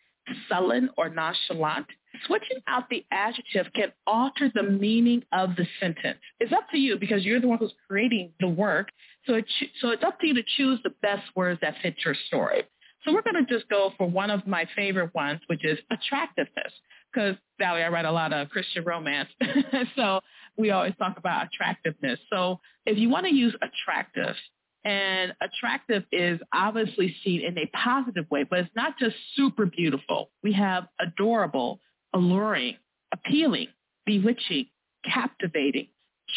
sullen, 0.49 0.89
or 0.97 1.09
nonchalant? 1.09 1.85
Switching 2.25 2.57
out 2.67 2.89
the 2.89 3.05
adjective 3.11 3.71
can 3.73 3.91
alter 4.07 4.51
the 4.53 4.63
meaning 4.63 5.23
of 5.31 5.55
the 5.55 5.65
sentence. 5.79 6.17
It's 6.39 6.51
up 6.51 6.67
to 6.71 6.77
you 6.77 6.97
because 6.97 7.23
you're 7.23 7.39
the 7.39 7.47
one 7.47 7.59
who's 7.59 7.73
creating 7.87 8.33
the 8.39 8.47
work. 8.47 8.89
So, 9.29 9.35
it, 9.35 9.45
so 9.79 9.89
it's 9.89 10.03
up 10.03 10.19
to 10.21 10.27
you 10.27 10.33
to 10.33 10.43
choose 10.57 10.79
the 10.83 10.89
best 11.03 11.23
words 11.35 11.59
that 11.61 11.75
fit 11.83 11.95
your 12.03 12.15
story. 12.27 12.63
So 13.05 13.13
we're 13.13 13.21
going 13.21 13.45
to 13.45 13.53
just 13.53 13.69
go 13.69 13.93
for 13.95 14.09
one 14.09 14.31
of 14.31 14.47
my 14.47 14.67
favorite 14.75 15.13
ones, 15.13 15.39
which 15.45 15.63
is 15.63 15.77
attractiveness. 15.91 16.73
Because, 17.13 17.35
Valerie, 17.59 17.83
I 17.83 17.89
write 17.89 18.05
a 18.05 18.11
lot 18.11 18.33
of 18.33 18.49
Christian 18.49 18.83
romance. 18.83 19.29
so 19.95 20.19
we 20.57 20.71
always 20.71 20.93
talk 20.97 21.17
about 21.17 21.47
attractiveness. 21.47 22.19
So 22.31 22.59
if 22.87 22.97
you 22.97 23.09
want 23.09 23.27
to 23.27 23.33
use 23.33 23.55
attractive, 23.61 24.35
and 24.83 25.33
attractive 25.41 26.03
is 26.11 26.39
obviously 26.53 27.15
seen 27.23 27.41
in 27.41 27.57
a 27.57 27.69
positive 27.77 28.25
way, 28.31 28.45
but 28.49 28.59
it's 28.59 28.75
not 28.75 28.97
just 28.97 29.15
super 29.35 29.65
beautiful. 29.65 30.31
We 30.41 30.53
have 30.53 30.87
adorable, 30.99 31.81
alluring, 32.13 32.77
appealing, 33.13 33.67
bewitching, 34.05 34.67
captivating, 35.03 35.89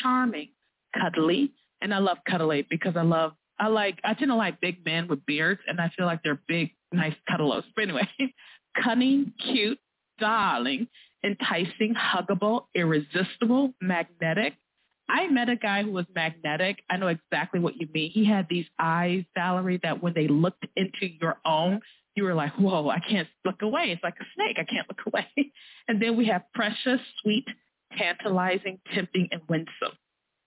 charming, 0.03 0.49
cuddly, 1.01 1.53
and 1.83 1.93
I 1.93 1.99
love 1.99 2.19
cuddly 2.29 2.67
because 2.69 2.97
I 2.97 3.03
love 3.03 3.33
I 3.59 3.69
like 3.69 3.99
I 4.05 4.15
tend 4.15 4.31
to 4.31 4.37
like 4.37 4.61
big 4.61 4.85
men 4.85 5.09
with 5.09 5.25
beards 5.27 5.61
and 5.67 5.81
I 5.81 5.91
feel 5.97 6.07
like 6.07 6.23
they're 6.23 6.41
big, 6.49 6.71
nice 6.93 7.15
cuddlos. 7.31 7.65
But 7.75 7.83
anyway, 7.83 8.09
cunning, 8.83 9.33
cute, 9.39 9.79
darling, 10.19 10.89
enticing, 11.25 11.95
huggable, 11.95 12.67
irresistible, 12.75 13.75
magnetic, 13.81 14.55
I 15.09 15.29
met 15.29 15.49
a 15.49 15.57
guy 15.57 15.83
who 15.83 15.93
was 15.93 16.07
magnetic. 16.15 16.83
I 16.89 16.97
know 16.97 17.09
exactly 17.09 17.61
what 17.61 17.77
you 17.77 17.87
mean. 17.93 18.11
He 18.11 18.25
had 18.25 18.47
these 18.49 18.67
eyes, 18.79 19.25
Valerie, 19.35 19.81
that 19.83 20.03
when 20.03 20.15
they 20.15 20.27
looked 20.27 20.67
into 20.75 21.07
your 21.21 21.39
own, 21.45 21.81
you 22.15 22.25
were 22.25 22.35
like, 22.35 22.53
whoa, 22.55 22.89
I 22.89 23.01
can't 23.01 23.29
look 23.45 23.63
away. 23.63 23.91
It's 23.91 24.03
like 24.03 24.15
a 24.21 24.25
snake. 24.35 24.57
I 24.59 24.65
can't 24.65 24.89
look 24.89 25.07
away. 25.07 25.27
And 25.89 26.01
then 26.01 26.17
we 26.17 26.27
have 26.27 26.43
precious, 26.55 27.01
sweet, 27.21 27.45
tantalizing, 27.99 28.79
tempting, 28.95 29.29
and 29.33 29.43
winsome. 29.49 29.99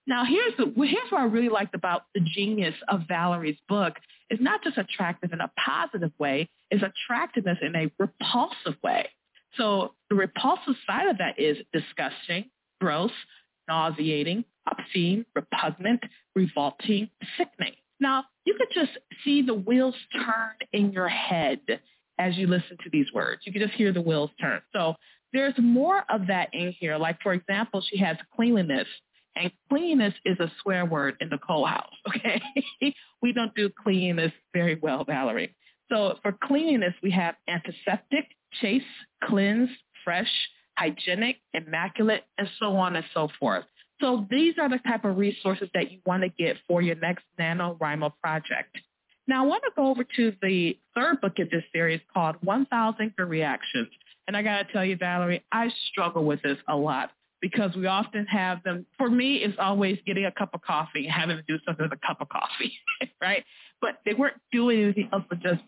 Now, 0.07 0.23
here's, 0.23 0.53
the, 0.57 0.65
here's 0.85 1.11
what 1.11 1.21
I 1.21 1.25
really 1.25 1.49
liked 1.49 1.73
about 1.73 2.03
the 2.13 2.21
genius 2.21 2.75
of 2.87 3.01
Valerie's 3.07 3.57
book. 3.67 3.95
It's 4.29 4.41
not 4.41 4.63
just 4.63 4.77
attractive 4.77 5.33
in 5.33 5.41
a 5.41 5.51
positive 5.57 6.11
way. 6.19 6.49
It's 6.69 6.83
attractiveness 6.83 7.57
in 7.61 7.75
a 7.75 7.91
repulsive 7.97 8.81
way. 8.83 9.09
So 9.57 9.93
the 10.09 10.15
repulsive 10.15 10.75
side 10.85 11.07
of 11.07 11.17
that 11.19 11.39
is 11.39 11.57
disgusting, 11.73 12.45
gross, 12.79 13.11
nauseating, 13.67 14.45
obscene, 14.67 15.25
repugnant, 15.35 16.01
revolting, 16.35 17.09
sickening. 17.37 17.73
Now, 17.99 18.25
you 18.45 18.55
could 18.55 18.67
just 18.73 18.91
see 19.23 19.41
the 19.41 19.53
wheels 19.53 19.95
turn 20.13 20.55
in 20.73 20.91
your 20.91 21.07
head 21.07 21.61
as 22.19 22.37
you 22.37 22.47
listen 22.47 22.77
to 22.83 22.89
these 22.91 23.11
words. 23.13 23.41
You 23.45 23.53
can 23.53 23.61
just 23.61 23.73
hear 23.73 23.91
the 23.91 24.01
wheels 24.01 24.31
turn. 24.39 24.61
So 24.73 24.95
there's 25.33 25.53
more 25.57 26.03
of 26.09 26.27
that 26.27 26.49
in 26.53 26.71
here. 26.71 26.97
Like, 26.97 27.21
for 27.21 27.33
example, 27.33 27.83
she 27.89 27.97
has 27.97 28.17
cleanliness. 28.35 28.87
And 29.35 29.51
cleanliness 29.69 30.13
is 30.23 30.39
a 30.39 30.51
swear 30.61 30.85
word 30.85 31.17
in 31.19 31.29
the 31.29 31.37
Cole 31.37 31.65
house, 31.65 31.93
okay? 32.07 32.41
we 33.21 33.33
don't 33.33 33.53
do 33.55 33.69
cleanliness 33.83 34.31
very 34.53 34.75
well, 34.75 35.03
Valerie. 35.03 35.55
So 35.91 36.17
for 36.21 36.31
cleanliness, 36.31 36.93
we 37.03 37.11
have 37.11 37.35
antiseptic, 37.47 38.25
chaste, 38.61 38.85
cleanse, 39.23 39.69
fresh, 40.03 40.31
hygienic, 40.77 41.37
immaculate, 41.53 42.23
and 42.37 42.49
so 42.59 42.75
on 42.75 42.95
and 42.95 43.05
so 43.13 43.29
forth. 43.39 43.65
So 44.01 44.25
these 44.29 44.55
are 44.59 44.69
the 44.69 44.79
type 44.79 45.05
of 45.05 45.17
resources 45.17 45.69
that 45.73 45.91
you 45.91 45.99
want 46.05 46.23
to 46.23 46.29
get 46.29 46.57
for 46.67 46.81
your 46.81 46.95
next 46.95 47.23
NaNoWriMo 47.39 48.13
project. 48.21 48.77
Now 49.27 49.43
I 49.43 49.47
want 49.47 49.63
to 49.63 49.71
go 49.75 49.87
over 49.87 50.03
to 50.03 50.33
the 50.41 50.77
third 50.93 51.21
book 51.21 51.33
in 51.37 51.49
this 51.51 51.63
series 51.73 52.01
called 52.13 52.35
1000 52.41 53.15
Good 53.15 53.29
Reactions. 53.29 53.87
And 54.27 54.35
I 54.35 54.41
got 54.41 54.67
to 54.67 54.73
tell 54.73 54.85
you, 54.85 54.97
Valerie, 54.97 55.43
I 55.51 55.69
struggle 55.89 56.25
with 56.25 56.41
this 56.41 56.57
a 56.67 56.75
lot 56.75 57.11
because 57.45 57.75
we 57.75 57.85
often 57.85 58.25
have 58.25 58.63
them. 58.63 58.87
For 58.97 59.07
me, 59.07 59.35
it's 59.35 59.55
always 59.59 59.99
getting 60.07 60.25
a 60.25 60.31
cup 60.31 60.55
of 60.55 60.63
coffee 60.63 61.05
and 61.05 61.11
having 61.11 61.37
to 61.37 61.43
do 61.43 61.59
something 61.63 61.85
with 61.85 61.93
a 61.93 62.07
cup 62.07 62.19
of 62.19 62.27
coffee, 62.27 62.73
right? 63.21 63.43
But 63.81 63.99
they 64.03 64.15
weren't 64.15 64.37
doing 64.51 64.81
anything 64.81 65.09
else 65.13 65.25
but 65.29 65.41
just 65.41 65.61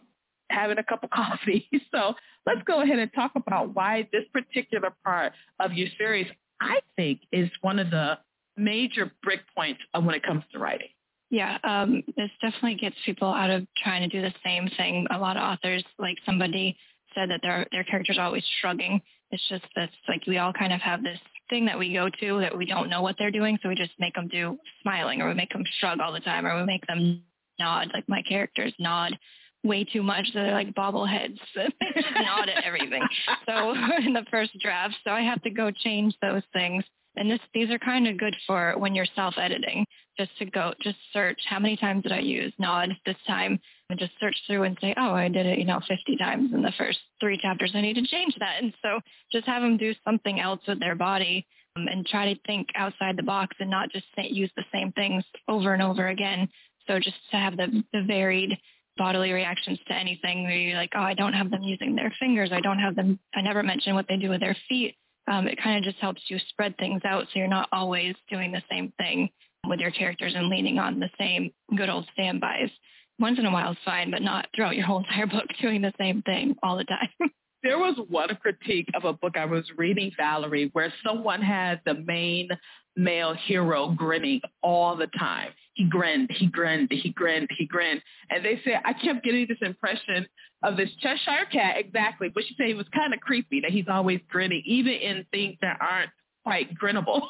having 0.50 0.79
a 0.79 0.84
cup 0.84 1.03
of 1.03 1.10
coffee. 1.12 1.69
So 1.91 2.15
let's 2.48 2.63
go 2.65 2.81
ahead 2.81 2.98
and 2.98 3.13
talk 3.13 3.34
about 3.36 3.75
why 3.75 4.10
this 4.12 4.24
particular 4.34 4.91
part 5.03 5.34
of 5.60 5.74
your 5.74 5.88
series, 6.00 6.25
I 6.60 6.79
think, 6.96 7.19
is 7.31 7.48
one 7.62 7.77
of 7.77 7.91
the 7.91 8.17
major 8.57 9.12
break 9.22 9.41
points 9.55 9.79
when 9.93 10.15
it 10.15 10.24
comes 10.24 10.46
to 10.53 10.57
writing. 10.57 10.88
Yeah, 11.29 11.60
um, 11.63 12.01
this 12.15 12.31
definitely 12.41 12.75
gets 12.75 12.96
people 13.05 13.27
out 13.27 13.51
of 13.51 13.67
trying 13.84 14.01
to 14.01 14.07
do 14.07 14.24
the 14.24 14.34
same 14.43 14.67
thing. 14.77 15.05
A 15.12 15.19
lot 15.19 15.38
of 15.38 15.43
authors, 15.43 15.84
like 16.00 16.17
somebody 16.25 16.75
said 17.13 17.29
that 17.29 17.41
their 17.43 17.67
their 17.72 17.84
characters 17.84 18.17
are 18.17 18.25
always 18.25 18.46
shrugging. 18.62 19.00
It's 19.29 19.48
just 19.48 19.65
that 19.75 19.91
like 20.07 20.25
we 20.25 20.39
all 20.39 20.53
kind 20.53 20.74
of 20.74 20.81
have 20.81 21.03
this 21.03 21.19
thing 21.49 21.65
that 21.65 21.79
we 21.79 21.93
go 21.93 22.09
to 22.09 22.39
that 22.41 22.57
we 22.57 22.65
don't 22.65 22.89
know 22.89 23.01
what 23.01 23.15
they're 23.17 23.31
doing, 23.31 23.57
so 23.61 23.69
we 23.69 23.75
just 23.75 23.91
make 23.99 24.15
them 24.15 24.27
do 24.27 24.57
smiling, 24.81 25.21
or 25.21 25.27
we 25.27 25.33
make 25.33 25.51
them 25.51 25.63
shrug 25.79 25.99
all 25.99 26.13
the 26.13 26.19
time, 26.19 26.45
or 26.45 26.59
we 26.59 26.65
make 26.65 26.85
them 26.87 27.21
nod. 27.59 27.89
Like 27.93 28.07
my 28.07 28.21
characters 28.27 28.73
nod 28.79 29.17
way 29.63 29.83
too 29.83 30.03
much. 30.03 30.27
So 30.33 30.39
They're 30.39 30.53
like 30.53 30.73
bobbleheads. 30.73 31.37
nod 31.55 32.49
at 32.49 32.63
everything. 32.63 33.03
So 33.45 33.71
in 34.05 34.13
the 34.13 34.25
first 34.31 34.57
draft, 34.59 34.95
so 35.03 35.11
I 35.11 35.21
have 35.21 35.41
to 35.43 35.49
go 35.49 35.71
change 35.71 36.15
those 36.21 36.43
things. 36.53 36.83
And 37.15 37.31
this, 37.31 37.39
these 37.53 37.71
are 37.71 37.79
kind 37.79 38.07
of 38.07 38.17
good 38.17 38.35
for 38.45 38.75
when 38.77 38.93
you're 38.93 39.07
self-editing, 39.15 39.85
just 40.19 40.37
to 40.37 40.45
go, 40.45 40.73
just 40.81 40.97
search 41.11 41.39
how 41.49 41.57
many 41.57 41.75
times 41.75 42.03
did 42.03 42.11
I 42.11 42.19
use 42.19 42.53
nod 42.59 42.89
this 43.07 43.15
time, 43.25 43.59
and 43.89 44.00
just 44.00 44.12
search 44.20 44.36
through 44.46 44.63
and 44.63 44.77
say, 44.82 44.94
oh, 44.98 45.13
I 45.13 45.29
did 45.29 45.46
it, 45.46 45.60
you 45.60 45.65
know, 45.65 45.79
50 45.88 46.17
times 46.17 46.51
in 46.53 46.62
the 46.62 46.74
first 46.77 47.00
three 47.20 47.38
chapters. 47.38 47.72
I 47.74 47.82
need 47.82 47.96
to 47.96 48.06
change 48.08 48.36
that. 48.39 48.62
And 48.62 48.74
so 48.82 49.00
just 49.32 49.48
have 49.48 49.62
them 49.62 49.77
do 49.77 49.94
something 50.06 50.39
else 50.39 50.60
with 50.67 50.79
their 50.79 50.96
body 50.96 51.46
um, 51.75 51.88
and 51.88 52.06
try 52.06 52.34
to 52.34 52.39
think 52.46 52.67
outside 52.75 53.17
the 53.17 53.24
box 53.24 53.56
and 53.60 53.70
not 53.70 53.91
just 53.91 54.06
use 54.17 54.51
the 54.58 54.65
same 54.74 54.91
things 54.91 55.24
over 55.48 55.74
and 55.74 55.82
over 55.82 56.08
again. 56.08 56.50
So 56.86 57.00
just 57.00 57.17
to 57.32 57.38
have 57.38 57.56
the, 57.56 57.84
the 57.94 58.03
varied 58.06 58.58
bodily 58.98 59.32
reactions 59.32 59.79
to 59.88 59.94
anything 59.94 60.44
where 60.44 60.58
you're 60.58 60.77
like, 60.77 60.91
oh, 60.96 61.01
I 61.01 61.13
don't 61.13 61.34
have 61.34 61.51
them 61.51 61.62
using 61.62 61.96
their 61.96 62.13
fingers. 62.20 62.51
I 62.51 62.62
don't 62.62 62.79
have 62.79 62.96
them. 62.96 63.20
I 63.36 63.41
never 63.41 63.63
mention 63.63 63.94
what 63.94 64.08
they 64.10 64.17
do 64.17 64.29
with 64.29 64.41
their 64.41 64.58
feet. 64.67 64.96
Um, 65.27 65.48
it 65.48 65.62
kind 65.62 65.77
of 65.77 65.84
just 65.84 66.01
helps 66.01 66.22
you 66.29 66.39
spread 66.50 66.77
things 66.77 67.01
out 67.06 67.25
so 67.25 67.32
you're 67.36 67.48
not 67.48 67.70
always 67.72 68.15
doing 68.29 68.51
the 68.51 68.63
same 68.70 68.91
thing 68.98 69.29
with 69.67 69.79
your 69.79 69.91
characters 69.91 70.34
and 70.36 70.48
leaning 70.48 70.79
on 70.79 71.00
the 71.00 71.10
same 71.17 71.51
good 71.75 71.89
old 71.89 72.08
standbys. 72.13 72.70
Once 73.19 73.39
in 73.39 73.45
a 73.45 73.51
while 73.51 73.71
is 73.71 73.77
fine, 73.83 74.12
but 74.12 74.21
not 74.21 74.47
throughout 74.55 74.75
your 74.75 74.86
whole 74.86 75.00
entire 75.00 75.27
book 75.27 75.45
doing 75.62 75.81
the 75.81 75.93
same 75.97 76.21
thing 76.24 76.55
all 76.63 76.77
the 76.77 76.83
time. 76.86 77.09
there 77.63 77.79
was 77.79 77.97
one 78.09 78.29
critique 78.41 78.89
of 78.95 79.05
a 79.05 79.13
book 79.13 79.38
I 79.38 79.45
was 79.45 79.65
reading, 79.77 80.12
Valerie, 80.17 80.69
where 80.74 80.93
someone 81.05 81.41
had 81.41 81.81
the 81.86 81.95
main 81.95 82.50
male 82.95 83.33
hero 83.33 83.89
grinning 83.89 84.41
all 84.62 84.95
the 84.95 85.07
time. 85.19 85.50
He 85.74 85.86
grinned, 85.86 86.29
he 86.33 86.47
grinned, 86.47 86.89
he 86.91 87.09
grinned, 87.09 87.50
he 87.55 87.65
grinned. 87.65 88.01
And 88.31 88.43
they 88.43 88.59
said, 88.63 88.81
I 88.83 88.93
kept 88.93 89.24
getting 89.24 89.45
this 89.47 89.59
impression 89.62 90.25
of 90.63 90.75
this 90.75 90.89
Cheshire 91.01 91.45
cat, 91.51 91.75
exactly. 91.77 92.29
But 92.33 92.43
she 92.47 92.55
said 92.57 92.67
it 92.67 92.77
was 92.77 92.88
kind 92.95 93.13
of 93.13 93.19
creepy 93.19 93.62
that 93.62 93.71
he's 93.71 93.86
always 93.88 94.19
grinning, 94.27 94.63
even 94.65 94.93
in 94.93 95.25
things 95.31 95.57
that 95.62 95.77
aren't 95.79 96.09
quite 96.47 96.73
grinnable. 96.79 97.27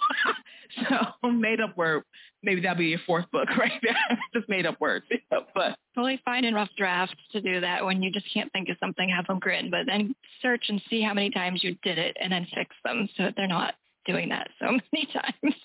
so 1.23 1.31
made 1.31 1.59
up 1.59 1.75
word. 1.75 2.03
Maybe 2.43 2.61
that'll 2.61 2.77
be 2.77 2.85
your 2.85 2.99
fourth 3.07 3.25
book 3.31 3.49
right 3.57 3.81
there. 3.81 3.95
just 4.33 4.47
made 4.47 4.67
up 4.67 4.79
words. 4.79 5.05
but 5.29 5.75
totally 5.95 6.21
fine 6.23 6.45
in 6.45 6.53
rough 6.53 6.69
drafts 6.77 7.15
to 7.31 7.41
do 7.41 7.59
that 7.61 7.83
when 7.83 8.03
you 8.03 8.11
just 8.11 8.31
can't 8.31 8.51
think 8.53 8.69
of 8.69 8.77
something, 8.79 9.09
have 9.09 9.25
them 9.25 9.39
grin. 9.39 9.71
But 9.71 9.87
then 9.87 10.13
search 10.43 10.65
and 10.69 10.79
see 10.87 11.01
how 11.01 11.15
many 11.15 11.31
times 11.31 11.63
you 11.63 11.75
did 11.81 11.97
it 11.97 12.15
and 12.21 12.31
then 12.31 12.45
fix 12.53 12.75
them 12.85 13.09
so 13.17 13.23
that 13.23 13.33
they're 13.35 13.47
not 13.47 13.73
doing 14.05 14.29
that 14.29 14.49
so 14.59 14.67
many 14.67 15.07
times. 15.11 15.55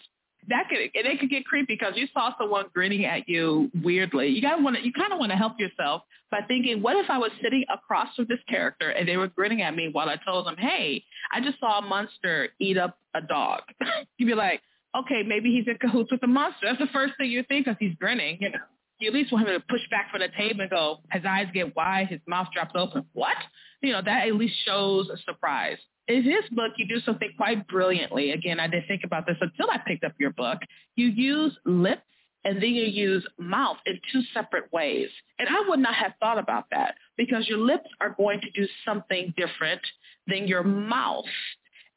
That 0.48 0.68
could 0.68 0.78
and 0.78 1.06
it 1.06 1.20
could 1.20 1.30
get 1.30 1.44
creepy 1.44 1.74
because 1.74 1.94
you 1.96 2.08
saw 2.12 2.32
someone 2.36 2.66
grinning 2.74 3.04
at 3.04 3.28
you 3.28 3.70
weirdly. 3.82 4.28
You 4.28 4.42
gotta 4.42 4.62
want 4.62 4.82
you 4.82 4.92
kind 4.92 5.12
of 5.12 5.18
want 5.18 5.30
to 5.30 5.36
help 5.36 5.58
yourself 5.58 6.02
by 6.32 6.40
thinking, 6.48 6.82
what 6.82 6.96
if 6.96 7.08
I 7.10 7.18
was 7.18 7.30
sitting 7.42 7.64
across 7.72 8.14
from 8.16 8.26
this 8.28 8.40
character 8.48 8.88
and 8.88 9.06
they 9.06 9.16
were 9.16 9.28
grinning 9.28 9.62
at 9.62 9.76
me 9.76 9.90
while 9.92 10.08
I 10.08 10.16
told 10.24 10.46
them, 10.46 10.56
hey, 10.56 11.04
I 11.30 11.40
just 11.40 11.60
saw 11.60 11.78
a 11.78 11.82
monster 11.82 12.48
eat 12.58 12.78
up 12.78 12.98
a 13.14 13.20
dog. 13.20 13.60
You'd 14.16 14.26
be 14.26 14.34
like, 14.34 14.62
okay, 14.96 15.22
maybe 15.24 15.52
he's 15.52 15.68
in 15.68 15.76
cahoots 15.78 16.10
with 16.10 16.22
the 16.22 16.26
monster. 16.26 16.66
That's 16.66 16.78
the 16.78 16.92
first 16.92 17.14
thing 17.18 17.30
you 17.30 17.44
think 17.44 17.66
because 17.66 17.76
he's 17.78 17.94
grinning. 18.00 18.38
You 18.40 18.50
know, 18.50 18.58
you 18.98 19.08
at 19.08 19.14
least 19.14 19.30
want 19.30 19.46
him 19.46 19.60
to 19.60 19.66
push 19.68 19.82
back 19.90 20.10
from 20.10 20.20
the 20.20 20.28
table 20.36 20.62
and 20.62 20.70
go. 20.70 21.00
His 21.12 21.22
eyes 21.28 21.48
get 21.52 21.76
wide, 21.76 22.08
his 22.08 22.20
mouth 22.26 22.48
drops 22.52 22.72
open. 22.74 23.04
What? 23.12 23.36
You 23.82 23.92
know, 23.92 24.02
that 24.02 24.26
at 24.26 24.34
least 24.34 24.54
shows 24.64 25.08
a 25.10 25.18
surprise 25.18 25.78
in 26.08 26.22
his 26.24 26.48
book, 26.50 26.72
you 26.76 26.86
do 26.86 27.00
something 27.00 27.30
quite 27.36 27.66
brilliantly. 27.68 28.32
Again, 28.32 28.58
I 28.58 28.66
didn't 28.66 28.88
think 28.88 29.02
about 29.04 29.26
this 29.26 29.36
until 29.40 29.70
I 29.70 29.78
picked 29.86 30.04
up 30.04 30.12
your 30.18 30.32
book. 30.32 30.58
You 30.96 31.06
use 31.08 31.56
lips 31.64 32.02
and 32.44 32.56
then 32.56 32.70
you 32.70 32.84
use 32.84 33.24
mouth 33.38 33.76
in 33.86 34.00
two 34.12 34.22
separate 34.34 34.72
ways. 34.72 35.08
And 35.38 35.48
I 35.48 35.68
would 35.68 35.78
not 35.78 35.94
have 35.94 36.12
thought 36.18 36.38
about 36.38 36.66
that 36.72 36.96
because 37.16 37.48
your 37.48 37.58
lips 37.58 37.88
are 38.00 38.10
going 38.10 38.40
to 38.40 38.50
do 38.50 38.66
something 38.84 39.32
different 39.36 39.80
than 40.26 40.48
your 40.48 40.64
mouth. 40.64 41.24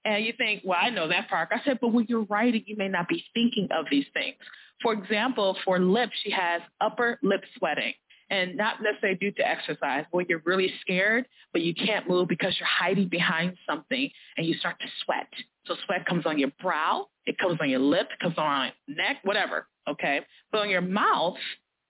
And 0.03 0.23
you 0.23 0.33
think, 0.37 0.61
well, 0.63 0.77
I 0.79 0.91
know 0.91 1.07
that 1.07 1.29
part. 1.29 1.49
I 1.51 1.61
said, 1.65 1.79
but 1.81 1.87
when 1.87 2.05
you're 2.07 2.25
writing, 2.25 2.63
you 2.67 2.77
may 2.77 2.87
not 2.87 3.07
be 3.07 3.23
thinking 3.33 3.69
of 3.75 3.85
these 3.89 4.05
things. 4.13 4.35
For 4.83 4.93
example, 4.93 5.57
for 5.65 5.79
lips, 5.79 6.13
she 6.23 6.29
has 6.29 6.61
upper 6.79 7.17
lip 7.23 7.41
sweating 7.57 7.93
and 8.29 8.55
not 8.55 8.81
necessarily 8.81 9.17
due 9.17 9.31
to 9.31 9.47
exercise, 9.47 10.05
when 10.11 10.25
you're 10.27 10.41
really 10.45 10.71
scared, 10.81 11.25
but 11.53 11.61
you 11.61 11.73
can't 11.73 12.09
move 12.09 12.27
because 12.27 12.55
you're 12.59 12.67
hiding 12.67 13.07
behind 13.07 13.55
something 13.69 14.09
and 14.37 14.45
you 14.45 14.55
start 14.55 14.79
to 14.79 14.87
sweat. 15.03 15.27
So 15.65 15.75
sweat 15.85 16.05
comes 16.05 16.25
on 16.25 16.39
your 16.39 16.51
brow, 16.61 17.07
it 17.25 17.37
comes 17.37 17.59
on 17.61 17.69
your 17.69 17.79
lip, 17.79 18.07
it 18.11 18.23
comes 18.23 18.37
on 18.37 18.71
your 18.87 18.97
neck, 18.97 19.17
whatever, 19.23 19.67
okay? 19.87 20.21
But 20.51 20.61
on 20.61 20.69
your 20.69 20.81
mouth, 20.81 21.37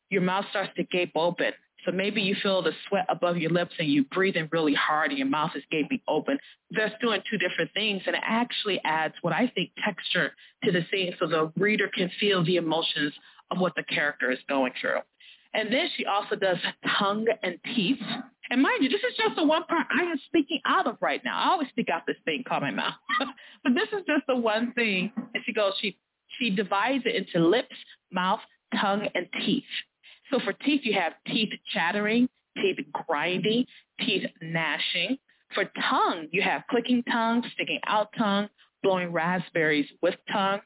your 0.10 0.22
mouth 0.22 0.46
starts 0.50 0.72
to 0.78 0.84
gape 0.84 1.14
open. 1.16 1.52
So 1.86 1.92
maybe 1.92 2.22
you 2.22 2.36
feel 2.42 2.64
the 2.64 2.72
sweat 2.88 3.06
above 3.10 3.38
your 3.38 3.52
lips 3.52 3.74
and 3.78 3.88
you 3.88 4.06
breathe 4.06 4.36
in 4.36 4.50
really 4.52 4.74
hard 4.74 5.12
and 5.12 5.20
your 5.20 5.28
mouth 5.28 5.52
is 5.56 5.64
gaping 5.70 6.02
open. 6.08 6.40
That's 6.72 6.96
doing 7.00 7.22
two 7.30 7.38
different 7.38 7.72
things 7.74 8.02
and 8.08 8.16
it 8.16 8.24
actually 8.26 8.82
adds 8.84 9.14
what 9.22 9.34
I 9.34 9.52
think 9.54 9.72
texture 9.84 10.34
to 10.64 10.72
the 10.72 10.82
scene 10.92 11.14
so 11.20 11.28
the 11.28 11.52
reader 11.58 11.88
can 11.94 12.10
feel 12.20 12.44
the 12.44 12.56
emotions 12.56 13.14
of 13.52 13.60
what 13.60 13.76
the 13.76 13.84
character 13.84 14.32
is 14.32 14.40
going 14.50 14.74
through. 14.82 15.00
And 15.56 15.72
then 15.72 15.88
she 15.96 16.06
also 16.06 16.36
does 16.36 16.58
tongue 17.00 17.26
and 17.42 17.58
teeth. 17.74 18.00
And 18.50 18.62
mind 18.62 18.84
you, 18.84 18.90
this 18.90 19.00
is 19.00 19.18
just 19.18 19.38
the 19.38 19.46
one 19.46 19.64
part 19.64 19.88
I 19.90 20.04
am 20.04 20.18
speaking 20.26 20.60
out 20.66 20.86
of 20.86 20.98
right 21.02 21.22
now. 21.24 21.40
I 21.40 21.50
always 21.52 21.70
speak 21.70 21.88
out 21.90 22.04
this 22.06 22.18
thing 22.26 22.44
called 22.48 22.62
my 22.62 22.72
mouth. 22.72 22.94
but 23.64 23.74
this 23.74 23.88
is 23.90 24.06
just 24.06 24.24
the 24.28 24.36
one 24.36 24.74
thing. 24.74 25.12
And 25.16 25.44
she 25.46 25.54
goes, 25.54 25.74
she, 25.80 25.98
she 26.38 26.50
divides 26.50 27.06
it 27.06 27.16
into 27.16 27.48
lips, 27.48 27.76
mouth, 28.12 28.42
tongue, 28.80 29.08
and 29.16 29.28
teeth. 29.46 29.64
So 30.30 30.40
for 30.44 30.52
teeth, 30.52 30.82
you 30.84 30.94
have 30.94 31.14
teeth 31.26 31.54
chattering, 31.74 32.28
teeth 32.62 32.78
grinding, 33.08 33.66
teeth 34.02 34.26
gnashing. 34.42 35.18
For 35.54 35.72
tongue, 35.90 36.28
you 36.32 36.42
have 36.42 36.64
clicking 36.70 37.02
tongue, 37.04 37.44
sticking 37.54 37.80
out 37.88 38.10
tongue, 38.18 38.50
blowing 38.84 39.14
raspberries 39.14 39.88
with 40.02 40.16
tongue. 40.32 40.60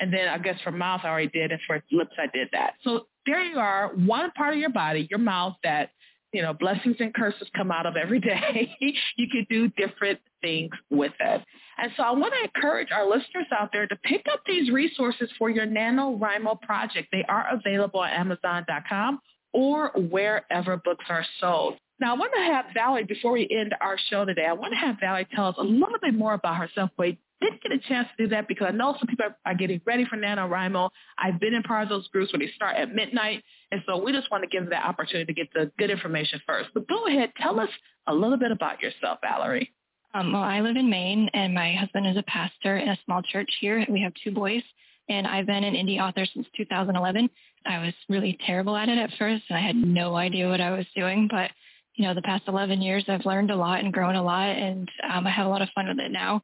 And 0.00 0.12
then 0.12 0.28
I 0.28 0.38
guess 0.38 0.60
for 0.62 0.72
mouth 0.72 1.02
I 1.04 1.08
already 1.08 1.28
did, 1.28 1.52
and 1.52 1.60
for 1.66 1.82
lips 1.92 2.14
I 2.18 2.26
did 2.32 2.48
that. 2.52 2.74
So 2.82 3.06
there 3.26 3.42
you 3.42 3.58
are, 3.58 3.92
one 3.94 4.30
part 4.32 4.54
of 4.54 4.60
your 4.60 4.70
body, 4.70 5.06
your 5.10 5.20
mouth 5.20 5.54
that 5.62 5.90
you 6.34 6.42
know, 6.42 6.52
blessings 6.52 6.96
and 6.98 7.14
curses 7.14 7.48
come 7.56 7.70
out 7.70 7.86
of 7.86 7.94
every 7.96 8.18
day. 8.20 8.76
you 8.80 9.28
can 9.30 9.46
do 9.48 9.68
different 9.68 10.18
things 10.42 10.72
with 10.90 11.12
it. 11.20 11.40
And 11.78 11.92
so 11.96 12.02
I 12.02 12.10
want 12.10 12.34
to 12.34 12.44
encourage 12.44 12.88
our 12.90 13.08
listeners 13.08 13.46
out 13.56 13.70
there 13.72 13.86
to 13.86 13.96
pick 14.04 14.26
up 14.30 14.40
these 14.44 14.70
resources 14.70 15.30
for 15.38 15.48
your 15.48 15.66
NaNoWriMo 15.66 16.60
project. 16.60 17.08
They 17.12 17.24
are 17.28 17.46
available 17.52 18.02
at 18.02 18.18
Amazon.com 18.18 19.20
or 19.52 19.92
wherever 19.94 20.76
books 20.76 21.04
are 21.08 21.24
sold. 21.40 21.74
Now, 22.00 22.14
I 22.14 22.18
want 22.18 22.32
to 22.34 22.42
have 22.42 22.66
Valerie, 22.74 23.04
before 23.04 23.32
we 23.32 23.48
end 23.48 23.72
our 23.80 23.96
show 24.10 24.24
today, 24.24 24.46
I 24.46 24.52
want 24.52 24.72
to 24.72 24.78
have 24.78 24.96
Valerie 25.00 25.28
tell 25.34 25.46
us 25.46 25.54
a 25.58 25.62
little 25.62 25.98
bit 26.02 26.14
more 26.14 26.34
about 26.34 26.56
herself. 26.56 26.90
We 26.98 27.18
didn't 27.44 27.62
get 27.62 27.72
a 27.72 27.78
chance 27.78 28.08
to 28.16 28.24
do 28.24 28.28
that 28.30 28.48
because 28.48 28.68
I 28.68 28.70
know 28.72 28.94
some 28.98 29.06
people 29.06 29.26
are 29.44 29.54
getting 29.54 29.80
ready 29.84 30.04
for 30.04 30.16
NaNoWriMo. 30.16 30.90
I've 31.18 31.38
been 31.40 31.54
in 31.54 31.62
part 31.62 31.84
of 31.84 31.88
those 31.88 32.08
groups 32.08 32.32
where 32.32 32.40
they 32.40 32.52
start 32.54 32.76
at 32.76 32.94
midnight. 32.94 33.42
And 33.70 33.82
so 33.86 34.02
we 34.02 34.12
just 34.12 34.30
want 34.30 34.42
to 34.42 34.48
give 34.48 34.62
them 34.62 34.70
that 34.70 34.84
opportunity 34.84 35.26
to 35.26 35.32
get 35.32 35.52
the 35.52 35.70
good 35.78 35.90
information 35.90 36.40
first. 36.46 36.70
But 36.74 36.88
go 36.88 37.06
ahead, 37.06 37.32
tell 37.40 37.58
us 37.60 37.70
a 38.06 38.14
little 38.14 38.38
bit 38.38 38.50
about 38.50 38.82
yourself, 38.82 39.18
Valerie. 39.22 39.72
Um, 40.14 40.32
well, 40.32 40.42
I 40.42 40.60
live 40.60 40.76
in 40.76 40.88
Maine, 40.88 41.28
and 41.34 41.52
my 41.52 41.74
husband 41.74 42.06
is 42.06 42.16
a 42.16 42.22
pastor 42.22 42.76
in 42.76 42.88
a 42.88 42.98
small 43.04 43.20
church 43.20 43.50
here. 43.60 43.84
We 43.88 44.00
have 44.02 44.12
two 44.22 44.30
boys, 44.30 44.62
and 45.08 45.26
I've 45.26 45.46
been 45.46 45.64
an 45.64 45.74
indie 45.74 46.00
author 46.00 46.24
since 46.32 46.46
2011. 46.56 47.28
I 47.66 47.84
was 47.84 47.94
really 48.08 48.38
terrible 48.46 48.76
at 48.76 48.88
it 48.88 48.96
at 48.96 49.10
first, 49.18 49.42
and 49.48 49.58
I 49.58 49.60
had 49.60 49.74
no 49.74 50.14
idea 50.14 50.48
what 50.48 50.60
I 50.60 50.70
was 50.70 50.86
doing. 50.94 51.28
But 51.28 51.50
you 51.96 52.04
know, 52.04 52.14
the 52.14 52.22
past 52.22 52.44
11 52.48 52.82
years, 52.82 53.04
I've 53.08 53.24
learned 53.24 53.50
a 53.50 53.56
lot 53.56 53.80
and 53.80 53.92
grown 53.92 54.16
a 54.16 54.22
lot, 54.22 54.50
and 54.50 54.88
um, 55.12 55.26
I 55.26 55.30
have 55.30 55.46
a 55.46 55.48
lot 55.48 55.62
of 55.62 55.68
fun 55.74 55.88
with 55.88 55.98
it 55.98 56.10
now. 56.10 56.42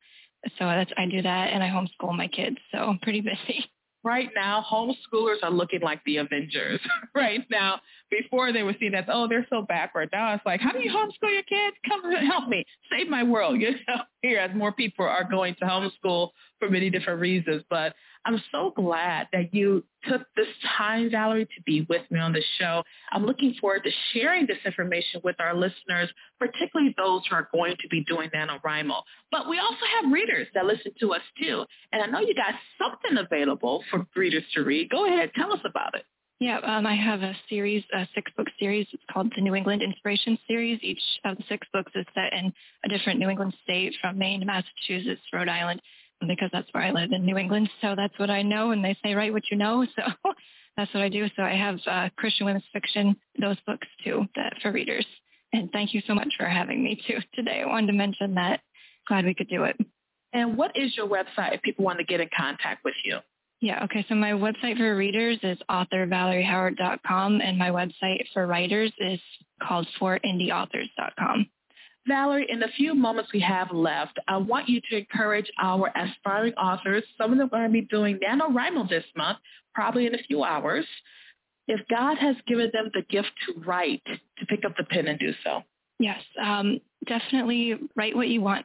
So 0.59 0.65
that's 0.65 0.91
I 0.97 1.07
do 1.07 1.23
that, 1.23 1.51
and 1.51 1.63
I 1.63 1.69
homeschool 1.69 2.17
my 2.17 2.29
kids, 2.29 2.57
so 2.73 2.79
I'm 2.79 2.99
pretty 2.99 3.21
busy. 3.21 3.67
Right 4.03 4.31
now, 4.35 4.65
homeschoolers 4.67 5.43
are 5.43 5.51
looking 5.51 5.81
like 5.81 6.03
the 6.05 6.19
Avengers. 6.19 6.81
right 7.15 7.45
now, 7.51 7.81
before 8.11 8.53
they 8.53 8.63
were 8.63 8.75
seen 8.81 8.93
that, 8.93 9.07
oh, 9.09 9.29
they're 9.29 9.47
so 9.51 9.63
backward. 9.63 10.09
Now 10.13 10.35
it's 10.35 10.45
like, 10.45 10.61
how 10.61 10.73
do 10.73 10.81
you 10.81 10.91
homeschool 10.91 11.33
your 11.33 11.43
kids? 11.43 11.77
Come 11.89 12.11
help 12.27 12.49
me, 12.49 12.65
save 12.91 13.09
my 13.09 13.23
world. 13.23 13.61
You 13.61 13.73
know, 13.89 14.03
here 14.23 14.41
as 14.41 14.55
more 14.55 14.73
people 14.73 15.05
are 15.05 15.25
going 15.25 15.55
to 15.57 15.65
homeschool 15.65 16.31
for 16.59 16.69
many 16.69 16.91
different 16.91 17.21
reasons. 17.21 17.63
But 17.71 17.95
I'm 18.27 18.41
so 18.53 18.73
glad 18.77 19.29
that 19.33 19.55
you 19.55 19.85
took 20.09 20.23
this 20.37 20.47
time, 20.77 21.11
Valerie, 21.11 21.47
to 21.47 21.63
be 21.65 21.87
with 21.89 22.03
me 22.11 22.21
on 22.21 22.33
the 22.33 22.43
show. 22.59 22.83
I'm 23.13 23.25
looking 23.25 23.55
forward 23.61 23.85
to 23.85 23.91
sharing 24.13 24.47
this 24.47 24.59
information 24.65 25.21
with 25.25 25.37
our 25.39 25.55
listeners, 25.55 26.11
particularly 26.39 26.95
those 26.99 27.23
who 27.29 27.37
are 27.37 27.49
going 27.53 27.77
to 27.81 27.89
be 27.89 28.05
doing 28.05 28.31
NaNoWriMo. 28.31 29.03
But 29.31 29.49
we 29.49 29.59
also 29.59 29.85
have 30.01 30.13
readers 30.13 30.49
that 30.55 30.67
listen 30.67 30.93
to 31.01 31.15
us 31.15 31.23
too. 31.43 31.65
And 31.93 32.03
I 32.03 32.07
know 32.07 32.21
you 32.21 32.35
got 32.35 32.55
something 32.79 33.25
available 33.25 33.83
for 33.91 34.07
readers 34.15 34.45
to 34.55 34.65
read. 34.65 34.91
Go 34.91 35.07
ahead, 35.07 35.31
tell 35.35 35.53
us 35.53 35.61
about 35.65 35.95
it. 35.95 36.05
Yeah, 36.41 36.59
um, 36.61 36.87
I 36.87 36.95
have 36.95 37.21
a 37.21 37.37
series, 37.51 37.85
a 37.93 38.09
six-book 38.15 38.47
series. 38.59 38.87
It's 38.93 39.03
called 39.13 39.31
the 39.37 39.43
New 39.43 39.55
England 39.55 39.83
Inspiration 39.83 40.39
Series. 40.49 40.79
Each 40.83 41.03
of 41.27 41.37
the 41.37 41.45
six 41.51 41.69
books 41.71 41.93
is 41.95 42.07
set 42.15 42.33
in 42.33 42.51
a 42.83 42.89
different 42.89 43.21
New 43.21 43.29
England 43.29 43.55
state, 43.63 43.95
from 44.01 44.17
Maine 44.17 44.41
to 44.41 44.47
Massachusetts, 44.47 45.21
Rhode 45.35 45.51
Island, 45.51 45.83
because 46.27 46.49
that's 46.51 46.69
where 46.73 46.83
I 46.83 46.93
live 46.93 47.13
in 47.13 47.27
New 47.27 47.37
England. 47.37 47.69
So 47.83 47.95
that's 47.95 48.19
what 48.19 48.31
I 48.31 48.41
know. 48.41 48.71
And 48.71 48.83
they 48.83 48.97
say, 49.05 49.15
write 49.15 49.35
what 49.35 49.51
you 49.51 49.59
know. 49.59 49.87
So 49.97 50.85
that's 50.87 50.95
what 50.95 51.03
I 51.03 51.11
do. 51.11 51.27
So 51.37 51.43
I 51.43 51.57
have 51.57 51.79
uh, 51.87 52.09
Christian 52.17 52.47
women's 52.47 52.65
fiction, 52.73 53.17
those 53.39 53.59
books 53.67 53.89
too, 54.03 54.25
that 54.37 54.55
for 54.63 54.73
readers. 54.73 55.05
And 55.53 55.71
thank 55.73 55.93
you 55.93 56.01
so 56.07 56.15
much 56.15 56.29
for 56.39 56.47
having 56.47 56.83
me 56.83 56.99
too 57.07 57.19
today. 57.35 57.61
I 57.63 57.69
wanted 57.69 57.89
to 57.89 57.93
mention 57.93 58.37
that. 58.37 58.61
Glad 59.07 59.27
we 59.27 59.35
could 59.35 59.49
do 59.49 59.65
it. 59.65 59.77
And 60.33 60.57
what 60.57 60.75
is 60.75 60.97
your 60.97 61.07
website 61.07 61.55
if 61.55 61.61
people 61.61 61.85
want 61.85 61.99
to 61.99 62.05
get 62.05 62.21
in 62.21 62.31
contact 62.35 62.83
with 62.83 62.95
you? 63.05 63.19
Yeah, 63.61 63.85
okay. 63.85 64.05
So 64.09 64.15
my 64.15 64.33
website 64.33 64.79
for 64.79 64.97
readers 64.97 65.39
is 65.43 65.59
authorvaleriehoward.com 65.71 67.41
and 67.43 67.59
my 67.59 67.71
website 67.71 68.25
for 68.33 68.47
writers 68.47 68.93
is 68.99 69.21
called 69.63 69.87
forindieauthors.com. 70.01 71.47
Valerie, 72.09 72.47
in 72.49 72.59
the 72.59 72.69
few 72.77 72.95
moments 72.95 73.31
we 73.33 73.41
have 73.41 73.71
left, 73.71 74.19
I 74.27 74.39
want 74.39 74.69
you 74.69 74.81
to 74.91 74.97
encourage 74.97 75.51
our 75.61 75.93
aspiring 75.95 76.55
authors. 76.55 77.05
Some 77.19 77.33
of 77.33 77.39
them 77.39 77.49
are 77.49 77.51
going 77.51 77.69
to 77.69 77.73
be 77.73 77.83
doing 77.83 78.19
NaNoWriMo 78.27 78.89
this 78.89 79.05
month, 79.15 79.39
probably 79.75 80.07
in 80.07 80.15
a 80.15 80.23
few 80.27 80.43
hours. 80.43 80.87
If 81.69 81.87
God 81.89 82.17
has 82.17 82.37
given 82.47 82.71
them 82.73 82.91
the 82.95 83.03
gift 83.11 83.31
to 83.47 83.61
write, 83.61 84.03
to 84.07 84.47
pick 84.47 84.65
up 84.65 84.73
the 84.79 84.85
pen 84.85 85.07
and 85.07 85.19
do 85.19 85.33
so. 85.45 85.63
Yes, 85.99 86.21
um, 86.43 86.81
definitely 87.07 87.75
write 87.95 88.17
what 88.17 88.29
you 88.29 88.41
want 88.41 88.65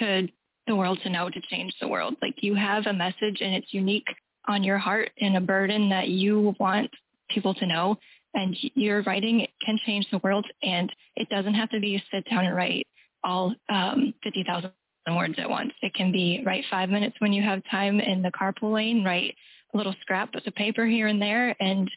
to 0.00 0.28
the 0.66 0.76
world 0.76 0.98
to 1.02 1.10
know 1.10 1.28
to 1.28 1.40
change 1.50 1.74
the 1.80 1.88
world. 1.88 2.16
Like 2.22 2.42
you 2.42 2.54
have 2.54 2.86
a 2.86 2.92
message 2.92 3.38
and 3.40 3.54
it's 3.54 3.72
unique 3.72 4.06
on 4.46 4.62
your 4.62 4.78
heart 4.78 5.10
and 5.20 5.36
a 5.36 5.40
burden 5.40 5.88
that 5.90 6.08
you 6.08 6.54
want 6.58 6.90
people 7.30 7.54
to 7.54 7.66
know 7.66 7.96
and 8.34 8.56
your 8.74 9.02
writing 9.02 9.46
can 9.64 9.78
change 9.86 10.06
the 10.10 10.18
world 10.18 10.46
and 10.62 10.92
it 11.16 11.28
doesn't 11.28 11.54
have 11.54 11.70
to 11.70 11.80
be 11.80 12.02
sit 12.12 12.28
down 12.28 12.44
and 12.44 12.54
write 12.54 12.86
all 13.22 13.54
um, 13.68 14.12
50,000 14.22 14.70
words 15.10 15.34
at 15.38 15.48
once. 15.48 15.72
It 15.82 15.94
can 15.94 16.12
be 16.12 16.42
write 16.44 16.64
five 16.70 16.88
minutes 16.88 17.16
when 17.20 17.32
you 17.32 17.42
have 17.42 17.62
time 17.70 18.00
in 18.00 18.22
the 18.22 18.30
carpool 18.30 18.74
lane, 18.74 19.04
write 19.04 19.34
a 19.72 19.76
little 19.76 19.94
scrap 20.00 20.34
of 20.34 20.54
paper 20.54 20.86
here 20.86 21.06
and 21.06 21.20
there 21.20 21.56
and 21.60 21.90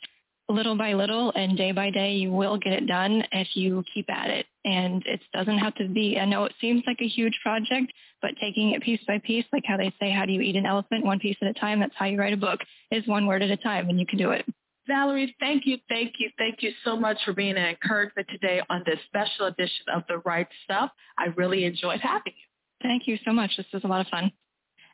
little 0.50 0.78
by 0.78 0.94
little 0.94 1.32
and 1.36 1.58
day 1.58 1.72
by 1.72 1.90
day 1.90 2.14
you 2.14 2.32
will 2.32 2.58
get 2.58 2.72
it 2.72 2.88
done 2.88 3.24
if 3.34 3.50
you 3.56 3.84
keep 3.94 4.10
at 4.10 4.30
it 4.30 4.46
and 4.64 5.04
it 5.06 5.20
doesn't 5.34 5.58
have 5.58 5.76
to 5.76 5.88
be 5.90 6.18
i 6.18 6.26
know 6.26 6.46
it 6.46 6.54
seems 6.62 6.82
like 6.88 7.02
a 7.02 7.08
huge 7.08 7.38
project 7.44 7.92
but 8.22 8.32
taking 8.40 8.72
it 8.72 8.82
piece 8.82 9.02
by 9.08 9.20
piece 9.20 9.46
like 9.52 9.64
how 9.66 9.78
they 9.78 9.94
say 10.00 10.12
how 10.12 10.26
do 10.26 10.34
you 10.34 10.42
eat 10.42 10.56
an 10.56 10.66
elephant 10.66 11.06
one 11.06 11.20
piece 11.20 11.38
at 11.42 11.48
a 11.48 11.54
time 11.54 11.80
that's 11.80 11.96
how 11.96 12.06
you 12.06 12.20
write 12.20 12.34
a 12.34 12.38
book 12.38 12.60
is 12.92 13.08
one 13.08 13.26
word 13.26 13.42
at 13.42 13.50
a 13.50 13.58
time 13.58 13.90
and 13.90 14.00
you 14.00 14.06
can 14.06 14.18
do 14.18 14.32
it 14.32 14.46
Valerie, 14.88 15.36
thank 15.42 15.66
you, 15.66 15.78
thank 15.90 16.14
you, 16.18 16.30
thank 16.38 16.64
you 16.64 16.72
so 16.86 16.96
much 16.96 17.18
for 17.26 17.34
being 17.34 17.58
an 17.58 17.66
encouragement 17.66 18.26
today 18.30 18.62
on 18.70 18.84
this 18.86 18.98
special 19.06 19.48
edition 19.48 19.86
of 19.94 20.04
The 20.08 20.20
Write 20.20 20.48
Stuff. 20.64 20.92
I 21.18 21.26
really 21.36 21.66
enjoyed 21.66 22.00
having 22.00 22.32
you. 22.38 22.48
Thank 22.82 23.06
you 23.06 23.18
so 23.26 23.34
much. 23.34 23.52
This 23.58 23.66
was 23.74 23.84
a 23.84 23.88
lot 23.88 24.00
of 24.00 24.08
fun. 24.08 24.32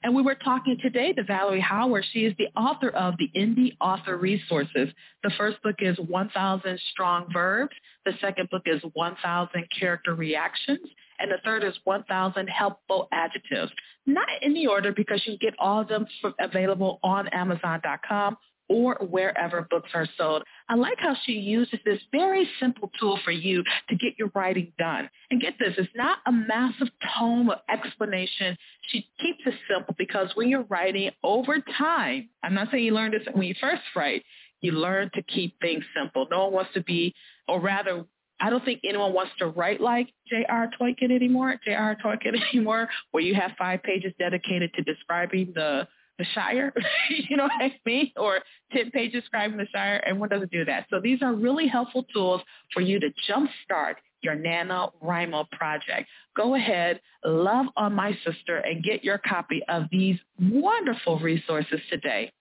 And 0.02 0.14
we 0.14 0.22
were 0.22 0.36
talking 0.36 0.78
today 0.82 1.14
to 1.14 1.24
Valerie 1.24 1.62
Howard. 1.62 2.06
She 2.12 2.26
is 2.26 2.34
the 2.38 2.48
author 2.60 2.90
of 2.90 3.14
the 3.18 3.30
Indie 3.40 3.78
Author 3.80 4.18
Resources. 4.18 4.90
The 5.24 5.32
first 5.38 5.62
book 5.64 5.76
is 5.80 5.98
1,000 5.98 6.80
Strong 6.92 7.28
Verbs. 7.32 7.76
The 8.06 8.12
second 8.20 8.50
book 8.50 8.64
is 8.66 8.82
1,000 8.94 9.66
Character 9.80 10.14
Reactions. 10.14 10.86
And 11.20 11.32
the 11.32 11.38
third 11.44 11.64
is 11.64 11.74
1,000 11.84 12.48
Helpful 12.48 13.08
Adjectives. 13.12 13.72
Not 14.06 14.28
in 14.42 14.54
the 14.54 14.68
order 14.68 14.92
because 14.92 15.22
you 15.26 15.38
get 15.38 15.54
all 15.60 15.82
of 15.82 15.88
them 15.88 16.06
available 16.40 17.00
on 17.04 17.28
Amazon.com 17.30 18.38
or 18.70 18.96
wherever 19.10 19.68
books 19.70 19.90
are 19.94 20.08
sold. 20.18 20.44
I 20.70 20.76
like 20.76 20.98
how 20.98 21.16
she 21.26 21.34
uses 21.34 21.80
this 21.86 22.00
very 22.12 22.48
simple 22.60 22.90
tool 23.00 23.20
for 23.24 23.32
you 23.32 23.64
to 23.90 23.96
get 23.96 24.14
your 24.18 24.32
writing 24.34 24.72
done. 24.80 25.10
And 25.30 25.42
get 25.42 25.56
this, 25.60 25.74
it's 25.78 25.90
not 25.96 26.20
a 26.26 26.32
massive 26.32 26.88
tome 27.18 27.50
of 27.50 27.60
explanation. 27.70 28.58
She 28.90 29.08
keeps 29.22 29.42
it 29.46 29.56
simple 29.72 29.96
because 29.98 30.30
when 30.36 30.50
you're 30.50 30.64
writing 30.64 31.12
over 31.24 31.58
time, 31.78 32.30
I'm 32.42 32.54
not 32.54 32.70
saying 32.72 32.84
you 32.84 32.94
learn 32.94 33.12
this 33.12 33.22
when 33.34 33.48
you 33.48 33.56
first 33.60 33.82
write, 33.96 34.24
you 34.62 34.72
learn 34.72 35.12
to 35.14 35.22
keep 35.24 35.60
things 35.60 35.84
simple. 35.96 36.26
No 36.32 36.46
one 36.46 36.54
wants 36.54 36.74
to 36.74 36.82
be, 36.82 37.14
or 37.48 37.60
rather, 37.60 38.06
I 38.40 38.50
don't 38.50 38.64
think 38.66 38.82
anyone 38.84 39.14
wants 39.14 39.32
to 39.40 39.48
write 39.48 39.80
like 39.80 40.10
J.R. 40.28 40.70
Tolkien 40.80 41.12
anymore, 41.16 41.60
J.R. 41.64 41.98
Tolkien 42.04 42.36
anymore, 42.54 42.90
where 43.12 43.24
you 43.24 43.36
have 43.36 43.52
five 43.58 43.84
pages 43.84 44.14
dedicated 44.20 44.74
to 44.74 44.82
describing 44.84 45.54
the 45.56 45.88
the 46.20 46.26
Shire, 46.34 46.72
you 47.10 47.38
know 47.38 47.44
what 47.44 47.52
I 47.60 47.74
mean? 47.86 48.12
Or 48.18 48.40
10 48.72 48.92
pages 48.92 49.22
describing 49.22 49.58
the 49.58 49.68
Shire. 49.74 50.02
Everyone 50.06 50.30
doesn't 50.30 50.52
do 50.52 50.64
that. 50.66 50.86
So 50.90 51.00
these 51.02 51.22
are 51.22 51.34
really 51.34 51.68
helpful 51.68 52.06
tools 52.14 52.42
for 52.72 52.82
you 52.82 53.00
to 53.00 53.08
jumpstart 53.28 53.96
your 54.22 54.36
NaNoWriMo 54.36 55.50
project. 55.52 56.08
Go 56.36 56.56
ahead, 56.56 57.02
love 57.26 57.66
on 57.76 57.94
my 57.94 58.18
sister, 58.24 58.58
and 58.58 58.84
get 58.84 59.04
your 59.04 59.18
copy 59.18 59.62
of 59.68 59.84
these 59.92 60.18
wonderful 60.40 61.20
resources 61.20 61.80
today. 61.90 62.32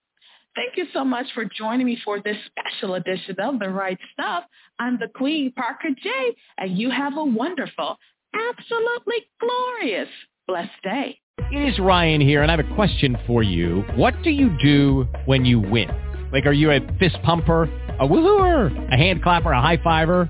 Thank 0.55 0.77
you 0.77 0.85
so 0.93 1.03
much 1.03 1.25
for 1.33 1.45
joining 1.45 1.87
me 1.87 1.97
for 2.05 2.19
this 2.19 2.37
special 2.45 2.93
edition 2.93 3.35
of 3.39 3.57
The 3.57 3.69
Write 3.69 3.97
Stuff. 4.13 4.43
I'm 4.77 4.99
the 4.99 5.07
Queen, 5.07 5.51
Parker 5.51 5.89
J, 6.01 6.09
and 6.59 6.77
you 6.77 6.91
have 6.91 7.17
a 7.17 7.23
wonderful, 7.23 7.97
absolutely 8.35 9.25
glorious, 9.39 10.09
blessed 10.47 10.69
day. 10.83 11.19
It 11.51 11.73
is 11.73 11.79
Ryan 11.79 12.21
here, 12.21 12.43
and 12.43 12.51
I 12.51 12.57
have 12.57 12.65
a 12.65 12.75
question 12.75 13.17
for 13.25 13.41
you. 13.41 13.83
What 13.95 14.13
do 14.23 14.29
you 14.29 14.55
do 14.61 15.07
when 15.25 15.43
you 15.43 15.59
win? 15.59 15.89
Like, 16.31 16.45
are 16.45 16.53
you 16.53 16.69
a 16.69 16.79
fist 16.99 17.17
pumper, 17.23 17.63
a 17.99 18.07
woohooer, 18.07 18.93
a 18.93 18.95
hand 18.95 19.23
clapper, 19.23 19.51
a 19.51 19.61
high 19.61 19.81
fiver? 19.83 20.29